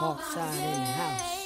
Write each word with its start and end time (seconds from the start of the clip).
Parkside 0.00 0.54
in 0.54 0.80
the 0.80 0.92
house. 0.92 1.36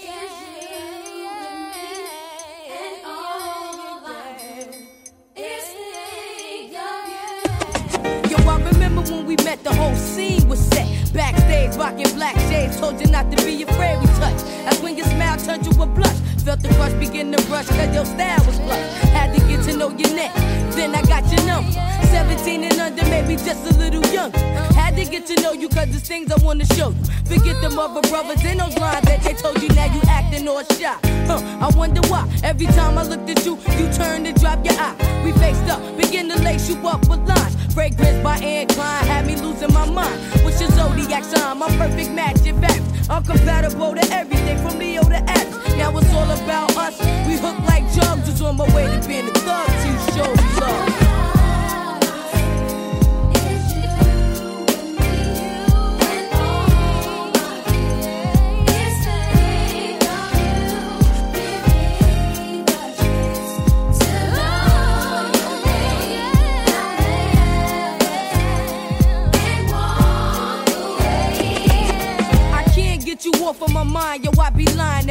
When 9.11 9.27
we 9.27 9.37
met, 9.45 9.63
the 9.63 9.75
whole 9.75 9.95
scene 9.97 10.49
was 10.49 10.59
set. 10.59 10.89
Backstage, 11.13 11.77
rocking 11.77 12.11
black 12.15 12.35
shades, 12.49 12.81
told 12.81 12.99
you 12.99 13.07
not 13.09 13.31
to 13.31 13.37
be 13.45 13.63
afraid 13.63 14.01
we 14.01 14.07
touch. 14.07 14.54
That's 14.65 14.81
when 14.81 14.97
your 14.97 15.07
smile 15.07 15.37
turned 15.37 15.65
to 15.65 15.83
a 15.83 15.87
blush. 15.87 16.19
Felt 16.45 16.61
the 16.61 16.69
crush 16.75 16.93
begin 16.95 17.33
to 17.33 17.43
brush, 17.47 17.69
cause 17.69 17.95
your 17.95 18.05
style 18.05 18.45
was 18.47 18.59
plush. 18.61 18.85
Had 19.17 19.35
to 19.35 19.41
get 19.49 19.65
to 19.65 19.77
know 19.77 19.89
your 19.91 20.15
neck, 20.15 20.35
then 20.73 20.95
I 20.95 21.03
got 21.03 21.25
your 21.33 21.45
number. 21.47 21.73
17 22.13 22.65
and 22.65 22.79
under, 22.79 23.05
maybe 23.05 23.37
just 23.37 23.65
a 23.71 23.79
little 23.79 24.05
younger. 24.13 24.39
Had 24.75 24.97
to 24.97 25.05
get 25.05 25.27
to 25.27 25.41
know 25.41 25.53
you, 25.53 25.69
cause 25.69 25.89
there's 25.89 26.07
things 26.07 26.31
I 26.31 26.37
wanna 26.45 26.67
show 26.67 26.91
you. 26.91 27.05
Forget 27.25 27.61
them 27.63 27.79
other 27.79 28.07
brothers 28.09 28.45
in 28.45 28.59
those 28.59 28.77
lines 28.77 29.07
that 29.07 29.23
they 29.23 29.33
told 29.35 29.63
you, 29.63 29.69
now 29.71 29.87
you 29.87 30.01
acting 30.07 30.47
all 30.47 30.63
shy. 30.65 30.97
Huh, 31.27 31.41
I 31.61 31.75
wonder 31.77 32.03
why. 32.09 32.29
Every 32.43 32.67
time 32.67 32.99
I 32.99 33.05
looked 33.05 33.29
at 33.31 33.45
you, 33.47 33.57
you 33.79 33.93
turned 33.93 34.27
and 34.27 34.39
dropped 34.39 34.67
your 34.67 34.75
eye. 34.79 35.23
We 35.25 35.33
faced 35.33 35.65
up, 35.71 35.81
begin 35.97 36.29
to 36.29 36.39
lace 36.43 36.69
you 36.69 36.77
up 36.87 37.09
with 37.09 37.27
lines. 37.27 37.57
Fragrance 37.73 38.23
by 38.23 38.37
Anne 38.39 38.69
Klein 38.69 39.05
had 39.07 39.27
me 39.27 39.37
losing 39.37 39.73
my 39.73 39.89
mind. 39.89 40.21
What's 40.45 40.61
your 40.61 40.71
zodiac 40.71 41.25
sign? 41.25 41.59
My 41.59 41.69
perfect 41.79 42.11
match, 42.13 42.47
in 42.47 42.61
fact. 42.61 42.83
I'm 43.11 43.23
compatible 43.23 43.95
to 43.95 44.13
everything 44.13 44.57
from 44.59 44.79
Leo 44.79 45.03
to 45.03 45.31
X. 45.31 45.45
Now 45.77 45.97
it's 45.99 46.13
all 46.15 46.31
about 46.31 46.77
us. 46.77 46.99
We 47.27 47.37
hook 47.37 47.59
like 47.69 47.85
drugs. 47.93 48.27
Just 48.27 48.43
on 48.43 48.57
my 48.57 48.65
way 48.75 48.87
to 48.87 49.07
being 49.07 49.29
a 49.29 49.33
thug. 49.33 49.67
To 49.67 50.13
show 50.13 50.31
me 50.31 50.61
love. 50.61 51.04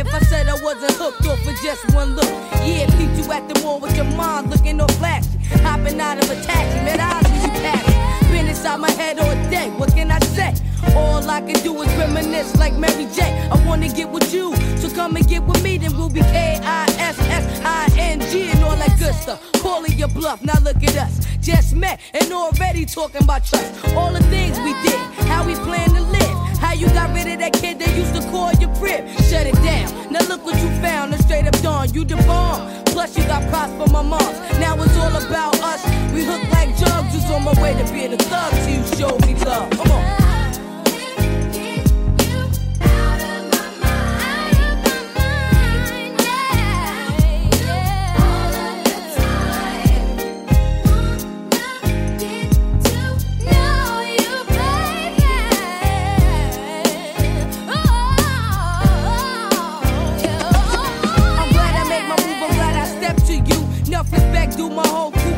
If 0.06 0.14
I 0.14 0.20
said 0.20 0.48
I 0.48 0.56
wasn't 0.62 0.94
hooked 0.94 1.26
off 1.26 1.40
for 1.40 1.54
just 1.64 1.94
one 1.94 2.16
look. 2.16 2.30
Yeah, 2.64 2.88
peeped 2.98 3.18
you 3.18 3.32
at 3.32 3.48
the 3.48 3.60
mall 3.62 3.80
with 3.80 3.96
your 3.96 4.06
mind 4.06 4.50
looking 4.50 4.82
all 4.82 4.88
flashy. 5.00 5.30
Hopping 5.64 6.00
out 6.00 6.18
of 6.22 6.30
a 6.30 6.36
taxi, 6.44 6.80
met 6.84 7.00
eyes 7.00 7.24
when 7.32 7.42
you 7.42 7.50
pass. 7.62 7.84
Been 8.32 8.48
inside 8.48 8.80
my 8.80 8.92
head 8.92 9.20
all 9.20 9.36
day, 9.50 9.70
what 9.78 9.94
can 9.94 10.12
I 10.12 10.20
say? 10.20 10.54
All 10.96 11.28
I 11.30 11.42
can 11.42 11.62
do 11.64 11.82
is 11.82 11.94
reminisce 11.96 12.56
like 12.58 12.74
Mary 12.74 13.08
J. 13.16 13.24
I 13.52 13.56
wanna 13.66 13.88
get 13.90 14.10
with 14.10 14.34
you, 14.34 14.56
so 14.78 14.90
come 14.94 15.16
and 15.16 15.28
get 15.28 15.44
with 15.44 15.64
me, 15.64 15.78
then 15.78 15.96
we'll 15.98 16.10
be 16.10 16.22
K-I-S-S-I-N-G 16.22 17.32
and 18.52 18.64
all 18.64 18.76
that 18.76 18.98
good 19.00 19.16
stuff. 19.16 19.40
Calling 19.54 19.94
your 19.94 20.10
bluff, 20.10 20.42
now 20.44 20.60
look 20.62 20.84
at 20.84 20.96
us. 20.98 21.20
Just 21.42 21.76
met 21.76 22.00
and 22.14 22.32
already 22.32 22.86
talking 22.86 23.24
about 23.24 23.46
trust. 23.46 23.74
All 23.96 24.12
the 24.12 24.24
things 24.24 24.60
we 24.60 24.74
did, 24.82 25.00
how 25.28 25.46
we 25.46 25.56
plan 25.56 25.90
to 25.90 26.02
live. 26.02 26.23
How 26.64 26.72
you 26.72 26.88
got 26.88 27.14
rid 27.14 27.28
of 27.28 27.40
that 27.40 27.52
kid 27.52 27.78
that 27.80 27.94
used 27.94 28.16
to 28.16 28.22
call 28.32 28.54
your 28.54 28.74
crib? 28.76 29.06
Shut 29.30 29.46
it 29.46 29.56
down. 29.56 29.92
Now 30.10 30.26
look 30.30 30.46
what 30.46 30.56
you 30.64 30.70
found. 30.80 31.14
A 31.14 31.22
straight 31.22 31.46
up 31.46 31.62
dawn. 31.62 31.94
You 31.94 32.06
the 32.06 32.16
bomb. 32.26 32.86
Plus 32.86 33.18
you 33.18 33.26
got 33.26 33.44
props 33.50 33.74
for 33.74 33.92
my 33.92 34.02
moms. 34.02 34.40
Now 34.64 34.82
it's 34.82 34.96
all 34.96 35.14
about 35.14 35.60
us. 35.60 35.84
We 36.14 36.24
hook 36.24 36.42
like 36.54 36.70
drugs. 36.78 37.14
Just 37.14 37.28
on 37.28 37.44
my 37.44 37.54
way 37.62 37.74
to 37.74 37.92
being 37.92 38.14
a 38.14 38.18
thug. 38.18 38.54
So 38.64 38.70
you 38.70 38.84
show 38.96 39.18
me 39.28 39.36
love. 39.44 39.70
Come 39.72 39.92
on. 39.92 40.23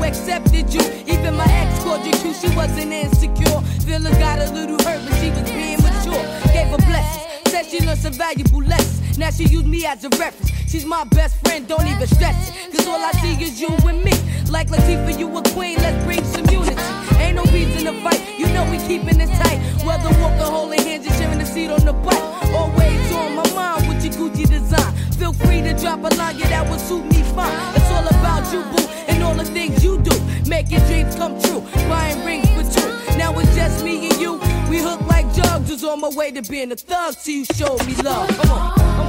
Accepted 0.06 0.74
you. 0.74 0.82
Even 1.08 1.36
my 1.36 1.46
ex 1.50 1.84
called 1.84 2.06
you 2.06 2.14
cute, 2.14 2.36
she 2.36 2.50
wasn't 2.56 2.94
insecure. 2.94 3.60
Feeling 3.86 4.14
got 4.20 4.40
a 4.40 4.52
little 4.52 4.78
hurt, 4.86 5.02
but 5.04 5.16
she 5.20 5.30
was 5.32 5.50
being 5.52 5.82
mature. 5.82 6.24
Gave 6.54 6.70
her 6.70 6.78
blessings, 6.86 7.52
said 7.52 7.66
she 7.66 7.86
learned 7.86 8.00
some 8.00 8.14
valuable 8.14 8.64
lessons. 8.64 9.18
Now 9.18 9.32
she 9.32 9.46
used 9.46 9.68
me 9.68 9.86
as 9.86 10.04
a 10.04 10.10
reference. 10.10 10.52
She's 10.70 10.86
my 10.86 11.04
best 11.06 11.36
friend, 11.46 11.68
don't 11.68 11.88
even 11.88 12.08
stress 12.08 12.38
it. 12.50 12.76
Cause 12.76 12.88
all 12.88 13.02
I 13.02 13.12
see 13.14 13.42
is 13.44 13.60
you 13.60 13.70
and 13.70 14.04
me. 14.04 14.14
Like 14.50 14.68
Latifah, 14.70 15.18
you 15.18 15.28
a 15.38 15.42
queen, 15.56 15.78
let's 15.78 16.04
bring 16.06 16.24
some 16.24 16.46
unity. 16.50 16.76
Ain't 17.18 17.36
no 17.36 17.44
reason 17.52 17.86
to 17.86 17.94
fight, 18.04 18.22
you 18.38 18.48
know 18.48 18.70
we 18.70 18.78
keeping 18.80 19.18
this 19.18 19.32
tight. 19.40 19.60
Whether 19.86 20.10
walking, 20.22 20.52
holding 20.56 20.82
hands, 20.82 21.06
just 21.06 21.20
sharing 21.20 21.40
the 21.40 21.46
seat 21.46 21.70
on 21.70 21.84
the 21.86 21.94
bike. 21.94 22.22
Always 22.54 23.12
on 23.12 23.36
my 23.36 23.50
mind 23.54 23.88
with 23.88 24.04
your 24.06 24.30
Gucci 24.30 24.48
design. 24.48 24.94
Feel 25.18 25.34
free 25.34 25.62
to 25.62 25.74
drop 25.74 26.00
a 26.00 26.14
line, 26.16 26.38
yeah, 26.38 26.50
that 26.50 26.70
would 26.70 26.80
suit 26.80 27.06
me 27.06 27.24
fine. 27.34 27.76
It's 27.76 27.90
all 27.90 28.06
about 28.08 28.52
you, 28.52 28.62
boo, 28.76 28.86
and 29.08 29.24
all 29.24 29.34
the 29.34 29.46
things 29.46 29.84
you 29.84 29.98
do. 30.00 30.12
Making 30.48 30.80
dreams 30.88 31.16
come 31.16 31.40
true, 31.42 31.62
buying 31.90 32.24
rings 32.26 32.50
for 32.50 32.64
two. 32.64 33.18
Now 33.18 33.38
it's 33.40 33.56
just 33.56 33.84
me 33.84 34.10
and 34.10 34.20
you. 34.20 34.34
We 34.70 34.80
hook 34.80 35.02
like 35.08 35.26
jugs, 35.34 35.70
just 35.70 35.86
on 35.86 36.02
my 36.02 36.10
way 36.10 36.32
to 36.32 36.42
being 36.42 36.72
a 36.72 36.76
thug. 36.76 37.14
See 37.14 37.40
you 37.40 37.46
show 37.46 37.78
me 37.88 37.96
love. 38.04 38.30
Come 38.38 38.52
on, 38.52 39.05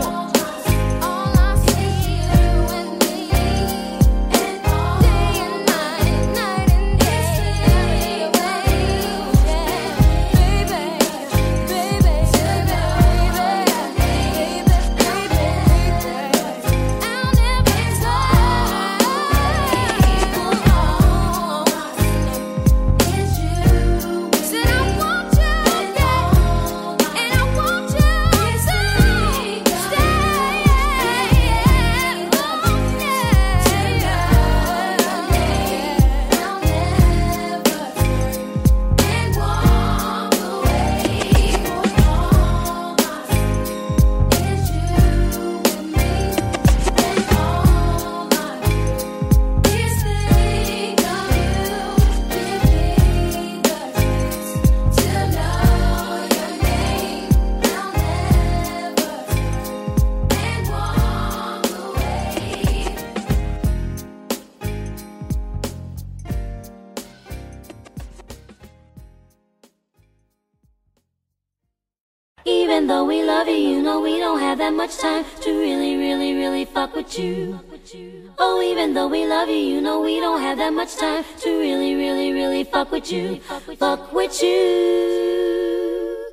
with 77.19 77.95
you. 77.95 78.31
Oh, 78.39 78.61
even 78.61 78.93
though 78.93 79.09
we 79.09 79.27
love 79.27 79.49
you, 79.49 79.57
you 79.57 79.81
know 79.81 80.03
we 80.03 80.21
don't 80.21 80.41
have 80.41 80.59
that 80.59 80.73
much 80.73 80.97
time 80.97 81.25
to 81.41 81.59
really, 81.59 81.95
really, 81.95 82.33
really 82.33 82.65
fuck 82.65 82.93
with 82.93 83.11
you. 83.11 83.41
Fuck 83.79 84.13
with 84.13 84.43
you. 84.43 86.27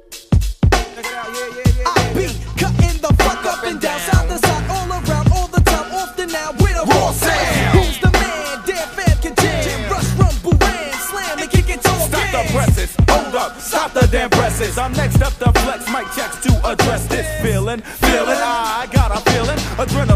I 1.86 2.12
be 2.14 2.28
cutting 2.60 3.00
the 3.00 3.16
fuck 3.20 3.46
up 3.46 3.64
and 3.64 3.80
down, 3.80 4.00
side 4.02 4.28
to 4.28 4.38
side, 4.38 4.70
all 4.70 4.90
around, 4.90 5.32
all 5.32 5.48
the 5.48 5.62
time, 5.62 5.90
often 5.94 6.30
now 6.30 6.52
with 6.52 6.76
a 6.76 6.86
raw 6.86 7.12
sound. 7.12 7.80
Who's 7.80 8.00
the 8.02 8.12
man? 8.12 8.64
Damn 8.66 8.88
fam 8.90 9.18
can 9.22 9.36
jam, 9.36 9.90
rush, 9.90 10.12
rumble, 10.16 10.58
ram, 10.60 10.94
slam, 10.94 11.40
and 11.40 11.50
kick 11.50 11.70
it 11.70 11.82
to 11.82 11.90
Stop 11.90 12.32
the 12.32 12.44
presses, 12.52 12.96
hold 13.08 13.36
up, 13.36 13.58
stop 13.60 13.94
the 13.94 14.06
damn 14.08 14.30
presses. 14.30 14.78
I'm 14.78 14.92
next 14.94 15.22
up 15.22 15.34
to 15.38 15.52
flex 15.62 15.90
mic 15.90 16.08
checks 16.12 16.44
to 16.44 16.52
address 16.70 17.08
this 17.08 17.28
feeling. 17.42 17.80
Feeling, 17.80 18.38
I 18.38 18.88
got 18.92 19.16
a 19.16 19.20
feeling. 19.32 19.58
Adrenaline 19.78 20.04
got 20.04 20.08
me 20.08 20.13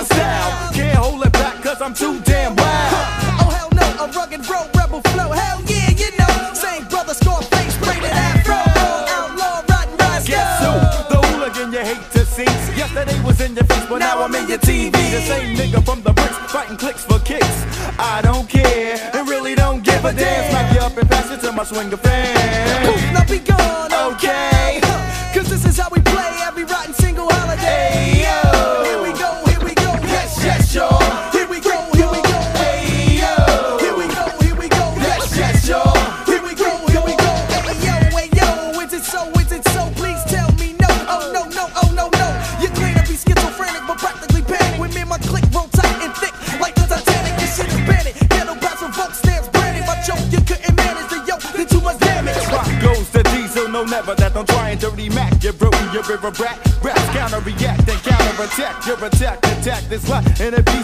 my 0.00 0.06
style. 0.06 0.72
Can't 0.72 0.96
hold 0.96 1.26
it 1.26 1.32
back, 1.32 1.62
cause 1.62 1.80
I'm 1.82 1.94
too 1.94 2.20
damn 2.20 2.56
wild. 2.56 2.94
oh, 3.40 3.50
hell 3.56 3.70
no, 3.74 4.04
a 4.04 4.06
rugged 4.12 4.48
road 4.48 4.68
rebel 4.76 5.00
flow. 5.12 5.30
Hell 5.30 5.60
yeah, 5.66 5.90
you 5.90 6.10
know. 6.18 6.54
Same 6.54 6.84
brother, 6.88 7.14
Scarface, 7.14 7.76
braided 7.78 8.10
afro. 8.10 8.60
Outlaw, 9.16 9.62
rotten 9.68 9.96
rascal. 9.96 10.32
Guess 10.32 10.58
who? 10.64 10.72
The 11.12 11.18
hooligan 11.26 11.72
you 11.72 11.84
hate 11.84 12.10
to 12.12 12.24
see. 12.24 12.50
Yesterday 12.76 13.18
was 13.24 13.40
in 13.40 13.54
your 13.54 13.64
face, 13.64 13.86
but 13.88 13.98
now, 13.98 14.16
now 14.16 14.24
I'm 14.24 14.34
in 14.34 14.48
your 14.48 14.58
TV. 14.58 14.92
The 14.92 15.20
same 15.32 15.56
nigga 15.56 15.84
from 15.84 16.02
the 16.02 16.12
bricks, 16.12 16.38
fighting 16.52 16.76
clicks 16.76 17.04
for 17.04 17.18
kicks. 17.20 17.58
I 17.98 18.20
don't 18.22 18.48
care, 18.48 18.96
and 19.14 19.28
really 19.28 19.54
don't 19.54 19.82
give 19.84 20.04
a 20.04 20.12
damn. 20.12 20.50
Smack 20.50 20.74
you 20.74 20.80
up 20.80 20.96
and 20.96 21.08
pass 21.10 21.30
it 21.30 21.40
to 21.42 21.52
my 21.52 21.64
swinger 21.64 21.98
fan. 21.98 22.19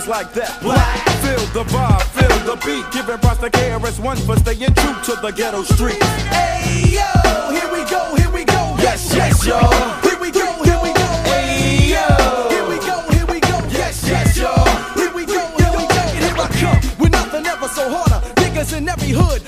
Like 0.09 0.33
that. 0.35 0.61
Black, 0.63 1.09
feel 1.23 1.47
the 1.53 1.65
vibe, 1.71 2.03
feel 2.15 2.39
the 2.47 2.57
beat. 2.65 2.85
Giving 2.93 3.19
props 3.19 3.41
to 3.41 3.51
KRS 3.51 3.99
One 3.99 4.17
for 4.19 4.37
staying 4.37 4.75
true 4.75 4.95
to 5.05 5.21
the 5.21 5.33
ghetto 5.35 5.63
street. 5.63 6.03
Hey 6.31 6.95
yo, 6.95 7.51
here 7.51 7.71
we 7.73 7.83
go, 7.91 8.15
here 8.15 8.31
we 8.31 8.45
go. 8.45 8.77
Yes, 8.79 9.13
yes, 9.15 9.45
y'all. 9.45 9.71
Here 10.03 10.19
we 10.21 10.31
go, 10.31 10.47
here 10.63 10.79
we 10.83 10.93
go. 10.93 11.07
Hey, 11.27 11.91
yo. 11.91 12.49
Here 12.51 12.67
we 12.69 12.79
go, 12.79 13.01
here 13.11 13.27
we 13.27 13.41
go. 13.41 13.59
Yes, 13.71 14.07
yes, 14.07 14.37
y'all. 14.37 14.65
Here 14.95 15.13
we 15.15 15.27
go, 15.27 15.43
here 15.59 15.73
we 15.75 15.85
go. 15.87 16.03
And 16.15 16.25
here 16.25 16.39
I 16.39 16.49
come 16.61 16.81
with 17.01 17.13
nothing 17.13 17.47
ever 17.47 17.69
so 17.69 17.89
harder. 17.91 18.21
Niggas 18.37 18.77
in 18.77 18.89
every 18.89 19.11
hood, 19.11 19.43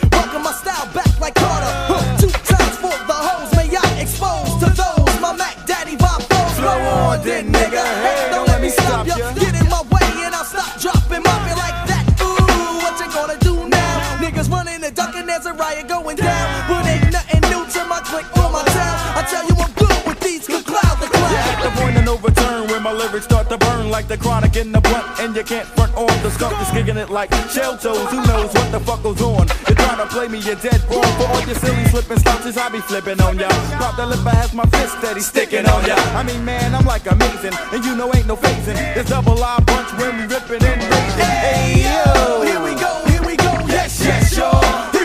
and 25.28 25.36
you 25.36 25.44
can't 25.44 25.69
front 25.76 25.94
on 25.94 26.08
the 26.22 26.30
skunk 26.30 26.56
is 26.62 26.70
kicking 26.70 26.96
it 26.96 27.10
like 27.10 27.32
shell 27.52 27.76
toes. 27.76 28.08
Who 28.10 28.16
knows 28.25 28.50
what 28.54 28.72
the 28.72 28.80
fuck 28.80 29.02
goes 29.02 29.20
on? 29.20 29.46
You're 29.69 29.76
trying 29.76 29.98
to 29.98 30.06
play 30.06 30.26
me, 30.26 30.38
you're 30.38 30.56
dead 30.56 30.80
wrong. 30.88 31.12
For 31.20 31.26
all 31.28 31.42
your 31.44 31.54
silly 31.54 31.84
slipping 31.92 32.19
slouches, 32.19 32.56
I 32.56 32.69
be 32.70 32.80
flipping 32.80 33.20
on 33.20 33.38
ya. 33.38 33.48
Pop 33.78 33.96
the 33.96 34.06
lip, 34.06 34.25
I 34.26 34.34
has 34.40 34.54
my 34.54 34.64
fist 34.66 34.98
steady 34.98 35.20
sticking 35.20 35.66
on 35.66 35.84
ya. 35.84 35.96
I 36.16 36.22
mean, 36.22 36.44
man, 36.44 36.75
I'm 36.75 36.86
like 36.86 37.06
amazing, 37.06 37.52
and 37.72 37.84
you 37.84 37.94
know 37.94 38.10
ain't 38.14 38.26
no 38.26 38.36
phasing. 38.36 38.76
There's 38.94 39.08
double 39.08 39.42
I 39.42 39.60
punch 39.66 39.92
when 40.00 40.16
we 40.16 40.25
ripping 40.34 40.64
and 40.64 40.82
raising. 40.82 41.32
Hey 41.44 41.84
yo, 41.84 42.42
Here 42.48 42.62
we 42.64 42.72
go, 42.80 42.92
here 43.06 43.25
we 43.25 43.36
go. 43.36 43.52
Yes, 43.69 44.02
yes, 44.02 44.36
y'all. 44.36 44.97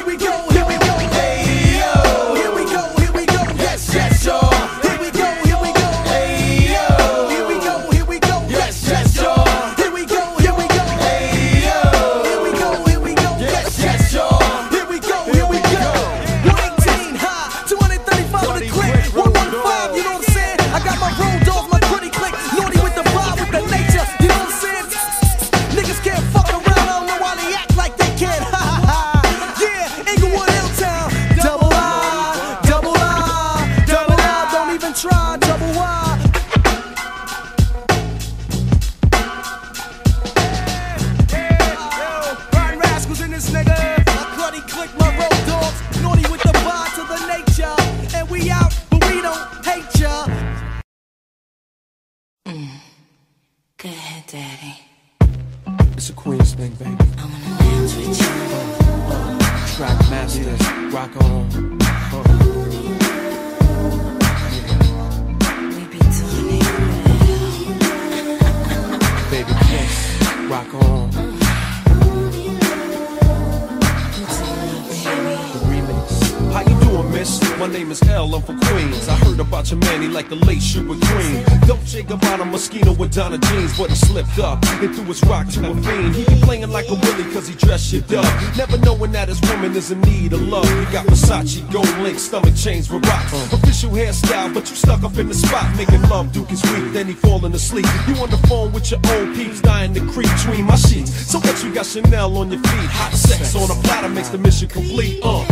Cause 87.94 88.10
he 88.10 88.14
dressed 88.14 88.14
shit 88.14 88.18
up. 88.18 88.58
Never 88.58 88.78
knowing 88.80 89.12
that 89.12 89.30
his 89.30 89.42
woman 89.42 89.76
is 89.76 89.92
in 89.92 90.02
need 90.02 90.34
of 90.34 90.42
love. 90.42 90.66
We 90.78 90.86
got 90.92 91.06
Versace, 91.06 91.60
gold 91.72 91.88
link, 92.00 92.20
stomach 92.20 92.56
chains 92.56 92.90
with 92.90 93.06
rocks. 93.06 93.34
Official 93.54 93.92
hairstyle, 93.92 94.54
but 94.54 94.70
you 94.70 94.76
stuck 94.76 95.04
up 95.04 95.18
in 95.18 95.28
the 95.28 95.34
spot. 95.34 95.76
Making 95.76 96.02
love, 96.10 96.32
Duke 96.32 96.52
is 96.52 96.64
weak, 96.64 96.94
then 96.94 97.08
he 97.08 97.14
falling 97.14 97.54
asleep. 97.54 97.86
You 98.08 98.16
on 98.16 98.30
the 98.30 98.38
phone 98.48 98.72
with 98.72 98.90
your 98.92 99.00
old 99.12 99.36
peeps, 99.36 99.62
dying 99.62 99.94
to 99.94 100.02
creep 100.12 100.30
between 100.38 100.66
my 100.66 100.76
sheets. 100.76 101.12
So 101.32 101.40
what 101.40 101.64
you 101.64 101.74
got 101.74 101.86
Chanel 101.86 102.38
on 102.38 102.52
your 102.52 102.62
feet? 102.62 102.90
Hot 102.92 103.14
sex 103.14 103.56
on 103.56 103.70
a 103.70 103.82
platter 103.84 104.10
makes 104.10 104.30
the 104.30 104.38
mission 104.38 104.70
complete. 104.70 105.20
Uh. 105.24 105.46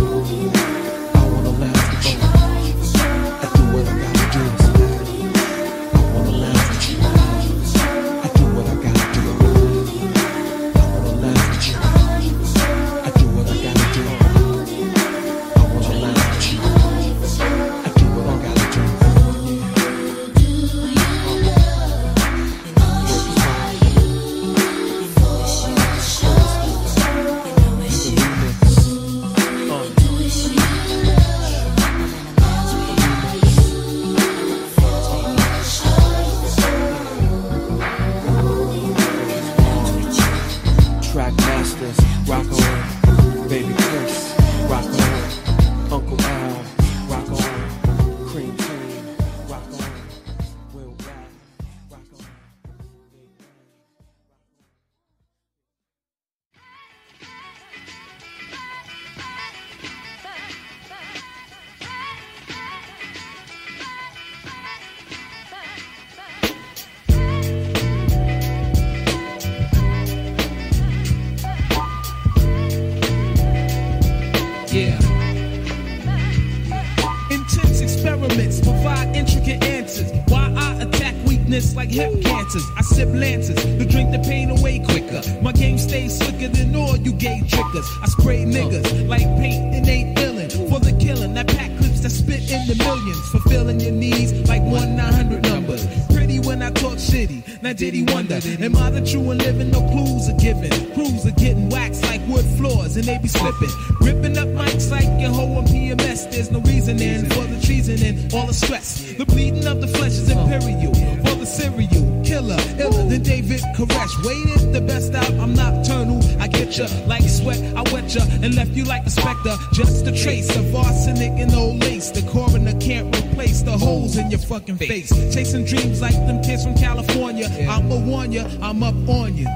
And 103.51 103.61
they 103.61 103.65
be 103.65 103.71
slipping. 103.71 104.05
Ripping 104.05 104.37
up 104.37 104.47
mics 104.49 104.91
like 104.91 105.07
your 105.19 105.31
hoe 105.31 105.57
on 105.57 105.65
PMS. 105.65 106.31
There's 106.31 106.51
no 106.51 106.59
reasoning 106.61 107.29
for 107.29 107.43
the 107.45 107.59
treason 107.61 108.01
and 108.03 108.33
all 108.33 108.47
the 108.47 108.53
stress. 108.53 109.13
The 109.17 109.25
bleeding 109.25 109.67
of 109.67 109.81
the 109.81 109.87
flesh 109.87 110.13
is 110.13 110.29
imperial. 110.29 110.93
For 110.93 111.35
the 111.35 111.45
cereal, 111.45 112.23
killer, 112.23 112.57
iller 112.79 113.09
than 113.09 113.23
David 113.23 113.61
Koresh. 113.75 114.25
Waited 114.25 114.73
the 114.73 114.81
best 114.81 115.13
out, 115.13 115.31
I'm 115.33 115.53
nocturnal. 115.53 116.21
I 116.39 116.47
get 116.47 116.77
ya 116.77 116.87
like 117.07 117.23
sweat, 117.23 117.59
I 117.75 117.81
wet 117.93 118.13
ya 118.13 118.23
and 118.41 118.55
left 118.55 118.71
you 118.71 118.85
like 118.85 119.05
a 119.05 119.09
specter. 119.09 119.55
Just 119.73 120.07
a 120.07 120.11
trace 120.11 120.55
of 120.55 120.75
arsenic 120.75 121.33
and 121.39 121.53
old 121.53 121.79
lace. 121.79 122.11
The 122.11 122.23
coroner 122.31 122.77
can't 122.79 123.15
replace 123.15 123.61
the 123.61 123.77
holes 123.77 124.17
in 124.17 124.31
your 124.31 124.39
fucking 124.39 124.77
face. 124.77 125.09
Chasing 125.33 125.65
dreams 125.65 126.01
like 126.01 126.15
them 126.27 126.41
kids 126.41 126.63
from 126.63 126.75
California. 126.75 127.47
I'ma 127.69 127.97
warn 128.05 128.31
ya, 128.31 128.47
I'm 128.61 128.83
up 128.83 128.95
on 129.09 129.35
you. 129.35 129.47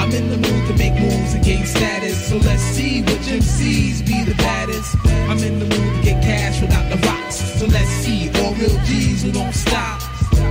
I'm 0.00 0.10
in 0.12 0.30
the 0.30 0.36
mood 0.38 0.66
to 0.68 0.74
make 0.78 0.94
moves 0.94 1.34
and 1.34 1.44
gain 1.44 1.66
status. 1.66 2.16
So 2.30 2.38
let's 2.38 2.62
see 2.62 3.02
which 3.02 3.28
MCs 3.40 4.06
be 4.06 4.24
the 4.24 4.34
baddest. 4.36 4.96
I'm 5.28 5.36
in 5.38 5.58
the 5.58 5.66
mood 5.66 5.96
to 5.96 6.02
get 6.02 6.22
cash 6.22 6.58
without 6.62 6.88
the 6.88 6.96
rocks. 7.06 7.36
So 7.60 7.66
let's 7.66 7.90
see 8.02 8.30
all 8.40 8.54
real 8.54 8.78
G's 8.86 9.22
who 9.22 9.30
don't 9.30 9.52
stop. 9.52 10.00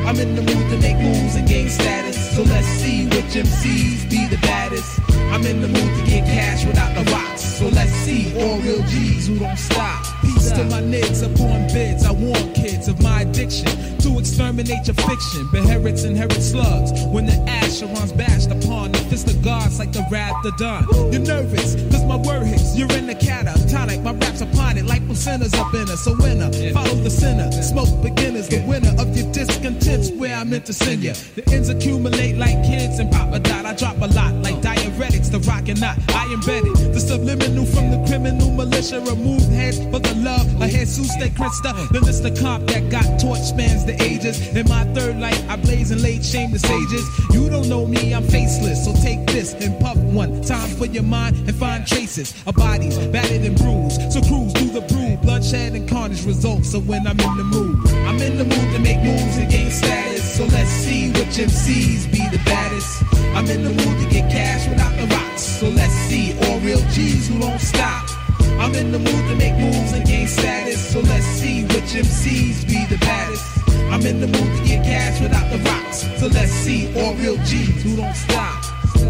I'm 0.06 0.20
in 0.20 0.36
the 0.36 0.44
mood 0.44 0.70
to 0.70 0.78
make 0.78 0.98
moves 0.98 1.34
and 1.34 1.48
gain 1.48 1.68
status. 1.68 2.36
So 2.36 2.44
let's 2.44 2.68
see 2.68 3.06
which 3.08 3.34
MCs 3.34 4.08
be 4.12 4.28
the 4.28 4.38
baddest. 4.38 5.00
I'm 5.34 5.44
in 5.44 5.62
the 5.62 5.68
mood 5.68 5.98
to 5.98 6.06
get 6.06 6.26
cash 6.26 6.64
without 6.68 6.94
the 6.94 7.12
rocks. 7.12 7.42
So 7.42 7.70
let's 7.70 7.92
see 8.06 8.32
all 8.40 8.60
real 8.60 8.84
G's 8.84 9.28
who 9.30 9.40
don't 9.40 9.58
stop. 9.58 10.06
Peace 10.40 10.52
to 10.54 10.64
my 10.66 10.82
niggas 10.82 11.22
upon 11.22 11.68
bids. 11.68 12.06
I 12.06 12.12
warn 12.12 12.54
kids 12.54 12.88
of 12.88 13.02
my 13.02 13.22
addiction 13.22 13.68
to 14.00 14.20
exterminate 14.20 14.88
your 14.88 14.96
fiction. 14.96 15.50
Beherits 15.52 16.06
inherit 16.06 16.42
slugs 16.42 16.94
when 17.08 17.26
the 17.26 17.36
ash 17.50 17.82
runs 17.82 18.14
bashed 18.14 18.50
upon 18.50 18.94
the 18.94 19.00
fist 19.10 19.30
of 19.30 19.44
gods 19.44 19.80
like 19.80 19.92
the 19.92 20.06
wrath 20.10 20.46
of 20.46 20.56
dawn. 20.56 20.88
You're 21.12 21.22
nervous, 21.22 21.76
cause 21.92 22.06
my 22.06 22.16
word 22.16 22.46
hits. 22.48 22.78
You're 22.78 22.92
in 22.94 23.08
the 23.08 23.16
catatonic. 23.16 24.02
My 24.02 24.14
raps 24.14 24.40
upon 24.40 24.78
it 24.78 24.86
like 24.86 25.02
sinners 25.20 25.54
up 25.54 25.74
in 25.74 25.90
us. 25.90 26.06
So 26.06 26.16
winner, 26.16 26.50
follow 26.74 26.96
the 26.96 27.10
sinner. 27.10 27.52
Smoke 27.52 28.02
beginners, 28.02 28.48
the 28.48 28.64
winner 28.66 28.94
of 28.98 29.16
your 29.16 29.30
discontents 29.34 30.12
where 30.12 30.36
I 30.36 30.44
meant 30.46 30.66
to 30.68 30.74
send 30.74 31.04
you. 31.04 31.14
The 31.36 31.44
ends 31.52 31.70
accumulate 31.70 32.38
like 32.38 32.64
kids 32.64 33.00
and 33.00 33.12
pop 33.12 33.34
a 33.34 33.40
dot. 33.40 33.66
I 33.66 33.76
drop 33.76 33.98
a 33.98 34.08
lot 34.08 34.34
like 34.36 34.56
diuretics, 34.62 35.30
the 35.30 35.40
rock 35.40 35.68
and 35.68 35.82
not. 35.82 35.98
I 36.16 36.32
embedded 36.34 36.76
the 36.94 37.00
subliminal 37.00 37.66
from 37.66 37.92
the 37.92 38.00
criminal 38.08 38.52
militia. 38.52 39.02
Remove 39.02 39.44
heads 39.50 39.80
for 39.92 40.00
the 40.00 40.16
love 40.30 40.62
of 40.62 40.70
Jesus 40.70 41.16
de 41.16 41.30
Christa. 41.30 41.72
Then 41.92 42.04
it's 42.08 42.20
the 42.20 42.32
comp 42.42 42.68
that 42.68 42.90
got 42.90 43.08
torch 43.20 43.42
spans 43.42 43.86
the 43.86 43.96
ages. 44.02 44.36
In 44.56 44.68
my 44.68 44.84
third 44.96 45.20
life, 45.20 45.42
I 45.50 45.56
blaze 45.56 45.92
and 45.92 46.02
laid 46.02 46.24
shame 46.24 46.52
the 46.52 46.60
sages. 46.60 47.06
You 47.36 47.50
don't 47.50 47.70
know 47.70 47.86
me, 47.86 48.14
I'm 48.14 48.24
faceless. 48.24 48.86
So 48.86 48.94
take 49.02 49.26
this 49.28 49.54
and 49.54 49.80
puff 49.80 49.98
one 49.98 50.42
time 50.42 50.70
for 50.80 50.86
your 50.86 51.04
mind 51.04 51.36
and 51.48 51.56
find 51.56 51.86
traces 51.86 52.34
of 52.46 52.56
bodies 52.56 52.98
battered 53.14 53.44
and 53.50 53.58
bruised. 53.58 54.00
So 54.14 54.22
cruise 54.22 54.54
through 54.54 54.74
the 54.80 54.86
brew, 54.92 55.18
bloodshed 55.18 55.74
and 55.74 55.88
carnage 55.90 56.24
results. 56.26 56.72
So 56.72 56.80
when 56.80 57.08
I'm 57.08 57.20
in 57.20 57.36
the 57.42 57.48
mood, 57.56 57.76
I'm 58.08 58.20
in 58.28 58.38
the 58.38 58.46
mood 58.46 58.68
to 58.76 58.80
make 58.80 59.02
moves 59.02 59.38
and 59.38 59.50
gain 59.50 59.72
status. 59.72 60.24
So 60.38 60.44
let's 60.46 60.70
see 60.70 61.10
which 61.18 61.36
MCs 61.50 62.12
be 62.12 62.24
the 62.36 62.42
baddest. 62.46 63.04
I'm 63.36 63.48
in 63.48 63.64
the 63.64 63.74
mood 63.80 63.96
to 64.04 64.08
get 64.10 64.32
cash 64.32 64.68
without 64.70 64.96
the 65.00 65.08
rocks. 65.16 65.42
So 65.42 65.70
let's 65.70 65.98
see 66.08 66.38
all 66.44 66.60
real 66.60 66.84
G's 66.94 67.28
who 67.30 67.40
don't 67.40 67.60
stop. 67.60 68.19
I'm 68.60 68.76
in 68.76 68.92
the 68.92 69.00
mood 69.00 69.30
to 69.30 69.36
make 69.38 69.56
moves 69.56 69.94
and 69.94 70.06
gain 70.06 70.28
status. 70.28 70.92
So 70.92 71.00
let's 71.00 71.26
see 71.26 71.64
which 71.64 71.96
MCs 71.96 72.68
be 72.68 72.86
the 72.94 72.98
baddest. 73.00 73.46
I'm 73.90 74.06
in 74.06 74.20
the 74.20 74.28
mood 74.28 74.58
to 74.58 74.64
get 74.68 74.84
cash 74.84 75.22
without 75.22 75.50
the 75.50 75.60
rocks. 75.60 76.02
So 76.20 76.28
let's 76.28 76.52
see 76.52 76.88
all 77.00 77.16
real 77.16 77.38
G's 77.46 77.82
who 77.82 77.96
don't 77.96 78.14
stop. 78.14 78.66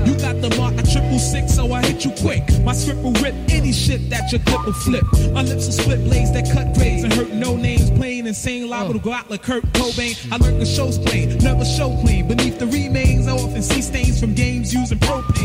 You 0.06 0.13
got 0.20 0.39
the 0.39 0.56
mark 0.56 0.77
at 0.77 0.88
triple 0.88 1.18
six, 1.18 1.56
so 1.56 1.74
I 1.74 1.82
hit 1.84 2.06
you 2.06 2.12
quick. 2.22 2.44
My 2.63 2.74
script 2.74 3.01
will 3.01 3.13
rip 3.13 3.34
any 3.50 3.74
shit 3.74 4.10
that 4.12 4.32
your 4.32 4.39
clip 4.41 4.65
will 4.65 4.74
flip. 4.74 5.03
My 5.34 5.41
lips 5.41 5.65
will 5.65 5.74
split 5.74 6.03
blades 6.03 6.32
that 6.34 6.46
cut 6.53 6.75
grades 6.75 7.03
and 7.03 7.12
hurt 7.12 7.32
no 7.32 7.56
names. 7.56 7.89
Plain 7.89 8.27
insane, 8.27 8.70
liable 8.70 8.94
to 8.94 9.00
go 9.00 9.12
out 9.12 9.32
like 9.32 9.41
Kurt 9.41 9.63
Cobain. 9.74 10.15
I 10.32 10.38
learned 10.38 10.62
the 10.62 10.65
show's 10.65 11.00
plain, 11.00 11.36
never 11.39 11.65
show 11.65 11.89
clean. 12.01 12.27
Beneath 12.27 12.60
the 12.60 12.68
remains, 12.68 13.27
I 13.27 13.32
often 13.32 13.63
see 13.63 13.82
stains 13.82 14.20
from 14.20 14.36
games 14.36 14.74
using 14.74 15.00
propane. 15.00 15.38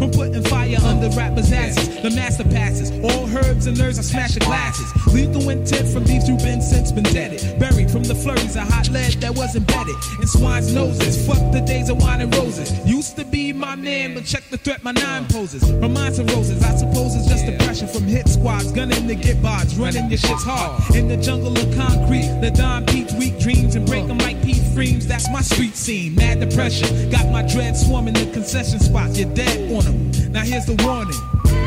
From 0.00 0.10
putting 0.12 0.42
fire 0.44 0.78
under 0.82 1.10
rappers' 1.10 1.52
asses, 1.52 1.86
the 2.00 2.08
master 2.08 2.44
passes. 2.44 2.90
All 3.04 3.28
herbs 3.36 3.66
and 3.66 3.76
nerves, 3.76 3.98
I 3.98 4.02
smash 4.02 4.32
the 4.32 4.40
glasses. 4.40 4.88
Lethal 5.12 5.50
intent 5.50 5.88
from 5.88 6.04
these 6.04 6.26
who've 6.26 6.38
been 6.38 6.62
since 6.62 6.90
been 6.90 7.04
deaded. 7.04 7.60
Buried 7.60 7.90
from 7.90 8.04
the 8.04 8.14
flurries 8.14 8.56
of 8.56 8.62
hot 8.62 8.88
lead 8.88 9.20
that 9.20 9.34
was 9.36 9.54
embedded 9.56 9.94
in 10.18 10.26
swine's 10.26 10.72
noses. 10.72 11.26
Fuck 11.26 11.52
the 11.52 11.60
days 11.60 11.90
of 11.90 12.00
wine 12.00 12.22
and 12.22 12.34
roses. 12.34 12.72
Used 12.88 13.16
to 13.16 13.26
be 13.26 13.52
my 13.52 13.76
man, 13.76 14.14
but 14.14 14.24
check 14.24 14.42
the 14.48 14.56
threat 14.56 14.82
my 14.82 14.92
nine 14.92 15.26
poses. 15.28 15.70
Reminds 15.70 16.18
of 16.18 16.30
roses, 16.34 16.64
I 16.64 16.76
suppose 16.76 17.14
it's 17.14 17.28
just 17.28 17.44
the 17.44 17.58
pressure 17.62 17.86
from 17.86 18.04
hit 18.04 18.26
squads, 18.26 18.72
gunning 18.72 19.06
to 19.06 19.14
get 19.14 19.36
bods, 19.42 19.78
running 19.78 20.08
your 20.08 20.16
shit's 20.16 20.44
hard. 20.44 20.96
In 20.96 21.08
the 21.08 21.18
jungle 21.18 21.52
of 21.52 21.76
concrete, 21.76 22.40
the 22.40 22.50
Don 22.50 22.86
Pete's 22.86 23.12
weak 23.12 23.38
dreams 23.38 23.76
and 23.76 23.86
break 23.86 24.08
'em 24.08 24.16
like 24.16 24.42
Pete. 24.42 24.60
That's 24.80 25.28
my 25.30 25.42
street 25.42 25.76
scene. 25.76 26.14
Mad 26.14 26.40
depression, 26.40 27.10
got 27.10 27.30
my 27.30 27.42
dread 27.42 27.76
swarming 27.76 28.14
the 28.14 28.24
concession 28.32 28.80
spots. 28.80 29.18
You're 29.18 29.28
dead 29.34 29.70
on 29.70 29.84
'em. 29.90 30.32
Now 30.32 30.42
here's 30.42 30.66
the 30.66 30.76
warning. 30.84 31.20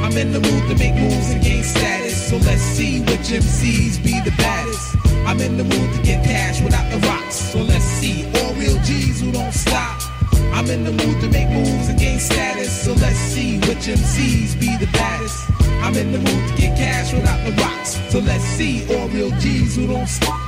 I'm 0.04 0.16
in 0.18 0.32
the 0.34 0.40
mood 0.40 0.64
to 0.70 0.76
make 0.76 0.96
moves 0.96 1.30
and 1.32 1.42
gain 1.44 1.64
status. 1.64 2.16
So 2.30 2.36
let's 2.38 2.62
see 2.62 3.02
which 3.02 3.32
MCs 3.32 3.98
be 4.04 4.20
the 4.28 4.34
baddest. 4.38 4.96
I'm 5.26 5.40
in 5.40 5.58
the 5.58 5.64
mood 5.64 5.90
to 5.96 6.00
get 6.02 6.24
cash 6.24 6.62
without 6.62 6.88
the 6.92 7.00
rocks. 7.08 7.36
So 7.36 7.60
let's 7.60 7.86
see 8.00 8.26
all 8.38 8.54
real 8.56 8.78
G's 8.84 9.22
who 9.22 9.32
don't 9.32 9.54
stop. 9.54 10.02
I'm 10.54 10.70
in 10.70 10.84
the 10.84 10.92
mood 10.92 11.18
to 11.22 11.28
make 11.30 11.50
moves 11.50 11.88
and 11.90 11.98
gain 12.00 12.20
status. 12.20 12.72
So 12.86 12.94
let's 12.94 13.22
see 13.34 13.60
which 13.68 13.88
MCs 14.00 14.60
be 14.60 14.72
the 14.78 14.90
baddest. 14.92 15.38
I'm 15.82 15.96
in 15.96 16.12
the 16.12 16.20
mood 16.20 16.44
to 16.50 16.54
get 16.62 16.78
cash 16.78 17.14
without 17.14 17.42
the 17.46 17.54
rocks. 17.64 18.00
So 18.12 18.20
let's 18.20 18.44
see 18.44 18.86
all 18.94 19.08
real 19.10 19.32
G's 19.40 19.76
who 19.76 19.88
don't 19.88 20.08
stop. 20.08 20.43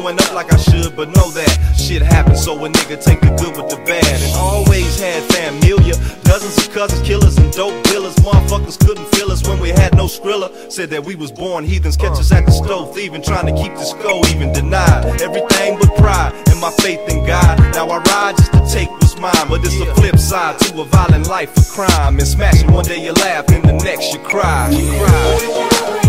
Blowing 0.00 0.18
up 0.18 0.32
like 0.32 0.52
I 0.52 0.56
should, 0.56 0.94
but 0.96 1.08
know 1.08 1.30
that 1.30 1.74
shit 1.76 2.02
happens. 2.02 2.42
So 2.44 2.52
a 2.64 2.68
nigga 2.68 3.02
take 3.02 3.20
the 3.20 3.30
good 3.36 3.56
with 3.56 3.68
the 3.70 3.76
bad. 3.84 4.22
And 4.22 4.34
always 4.36 5.00
had 5.00 5.22
familia. 5.32 5.94
Dozens 6.22 6.66
of 6.66 6.72
cousins, 6.72 7.06
killers, 7.06 7.36
and 7.38 7.52
dope 7.52 7.82
dealers. 7.84 8.14
Motherfuckers 8.16 8.78
couldn't 8.78 9.06
feel 9.14 9.30
us 9.30 9.46
when 9.46 9.60
we 9.60 9.70
had 9.70 9.96
no 9.96 10.06
skrilla. 10.06 10.70
Said 10.70 10.90
that 10.90 11.04
we 11.04 11.14
was 11.14 11.32
born 11.32 11.64
heathens, 11.64 11.96
catch 11.96 12.12
us 12.12 12.30
at 12.32 12.46
the 12.46 12.52
stove, 12.52 12.94
thieving, 12.94 13.22
trying 13.22 13.46
to 13.46 13.62
keep 13.62 13.74
this 13.74 13.92
go 13.94 14.20
even 14.28 14.52
denied. 14.52 15.20
Everything 15.20 15.78
but 15.78 15.94
pride 15.96 16.32
and 16.48 16.60
my 16.60 16.70
faith 16.82 17.00
in 17.08 17.26
God. 17.26 17.58
Now 17.74 17.88
I 17.88 17.98
ride 17.98 18.36
just 18.36 18.52
to 18.52 18.62
take 18.70 18.90
what's 18.90 19.18
mine, 19.18 19.48
but 19.48 19.60
it's 19.64 19.80
a 19.80 19.94
flip 19.94 20.18
side 20.18 20.58
to 20.60 20.80
a 20.80 20.84
violent 20.84 21.26
life 21.28 21.56
of 21.56 21.66
crime. 21.68 22.18
And 22.18 22.28
smashing 22.28 22.70
one 22.72 22.84
day 22.84 23.02
you 23.02 23.12
laugh, 23.12 23.48
and 23.48 23.64
the 23.64 23.72
next 23.72 24.12
you 24.12 24.20
cry. 24.20 24.70
You 24.70 24.90
cry. 24.98 26.07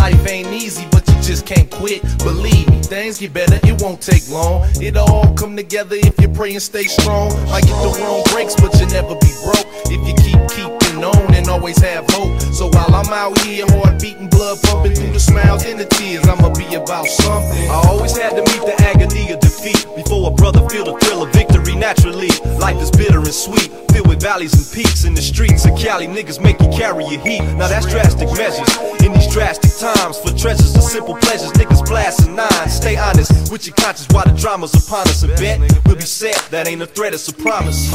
Life 0.00 0.26
ain't 0.26 0.48
easy, 0.48 0.86
but 0.90 1.06
you 1.08 1.14
just 1.20 1.44
can't 1.44 1.70
quit. 1.70 2.00
Believe 2.18 2.66
me, 2.70 2.80
things 2.80 3.18
get 3.18 3.34
better, 3.34 3.58
it 3.62 3.82
won't 3.82 4.00
take 4.00 4.26
long. 4.30 4.66
It'll 4.80 5.06
all 5.10 5.34
come 5.34 5.54
together 5.56 5.96
if 5.96 6.18
you 6.20 6.28
pray 6.28 6.52
and 6.52 6.62
stay 6.62 6.84
strong. 6.84 7.28
Might 7.50 7.64
get 7.64 7.76
the 7.84 7.90
wrong 8.00 8.22
breaks, 8.32 8.54
but 8.54 8.72
you'll 8.80 8.88
never 8.88 9.14
be 9.26 9.32
broke. 9.44 9.68
If 9.94 10.00
you 10.08 10.14
keep 10.24 10.40
and 10.58 10.79
always 11.50 11.78
have 11.82 12.06
hope. 12.10 12.40
So 12.54 12.68
while 12.68 12.94
I'm 12.94 13.12
out 13.12 13.38
here, 13.40 13.66
heart 13.68 14.00
beating, 14.00 14.28
blood 14.28 14.62
pumping 14.62 14.94
through 14.94 15.12
the 15.12 15.20
smiles 15.20 15.64
and 15.66 15.78
the 15.78 15.84
tears, 15.84 16.26
I'ma 16.26 16.54
be 16.54 16.74
about 16.74 17.06
something. 17.06 17.68
I 17.68 17.82
always 17.90 18.16
had 18.16 18.30
to 18.30 18.42
meet 18.42 18.62
the 18.64 18.76
agony 18.86 19.32
of 19.32 19.40
defeat 19.40 19.84
before 19.96 20.30
a 20.30 20.34
brother 20.34 20.66
feel 20.70 20.84
the 20.84 20.98
thrill 21.00 21.24
of 21.24 21.32
victory 21.32 21.74
naturally. 21.74 22.30
Life 22.58 22.80
is 22.80 22.90
bitter 22.90 23.18
and 23.18 23.34
sweet, 23.34 23.68
filled 23.90 24.08
with 24.08 24.22
valleys 24.22 24.54
and 24.54 24.66
peaks. 24.72 25.04
In 25.04 25.14
the 25.14 25.22
streets 25.22 25.66
of 25.66 25.76
Cali, 25.76 26.06
niggas 26.06 26.40
make 26.40 26.60
you 26.60 26.68
carry 26.68 27.04
your 27.04 27.20
heat. 27.20 27.42
Now 27.58 27.68
that's 27.68 27.86
drastic 27.86 28.30
measures. 28.38 28.70
In 29.02 29.12
these 29.12 29.30
drastic 29.32 29.74
times, 29.76 30.18
for 30.18 30.30
treasures 30.38 30.72
and 30.74 30.84
simple 30.84 31.16
pleasures, 31.16 31.50
niggas 31.52 31.84
blasting 31.86 32.36
nines. 32.36 32.72
Stay 32.72 32.96
honest 32.96 33.50
with 33.50 33.66
your 33.66 33.74
conscience 33.74 34.06
while 34.14 34.24
the 34.24 34.38
drama's 34.38 34.72
upon 34.74 35.08
us. 35.08 35.22
And 35.24 35.34
bet 35.36 35.58
we'll 35.84 35.96
be 35.96 36.02
set, 36.02 36.38
that 36.50 36.68
ain't 36.68 36.82
a 36.82 36.86
threat, 36.86 37.12
it's 37.12 37.28
a 37.28 37.34
promise. 37.34 37.90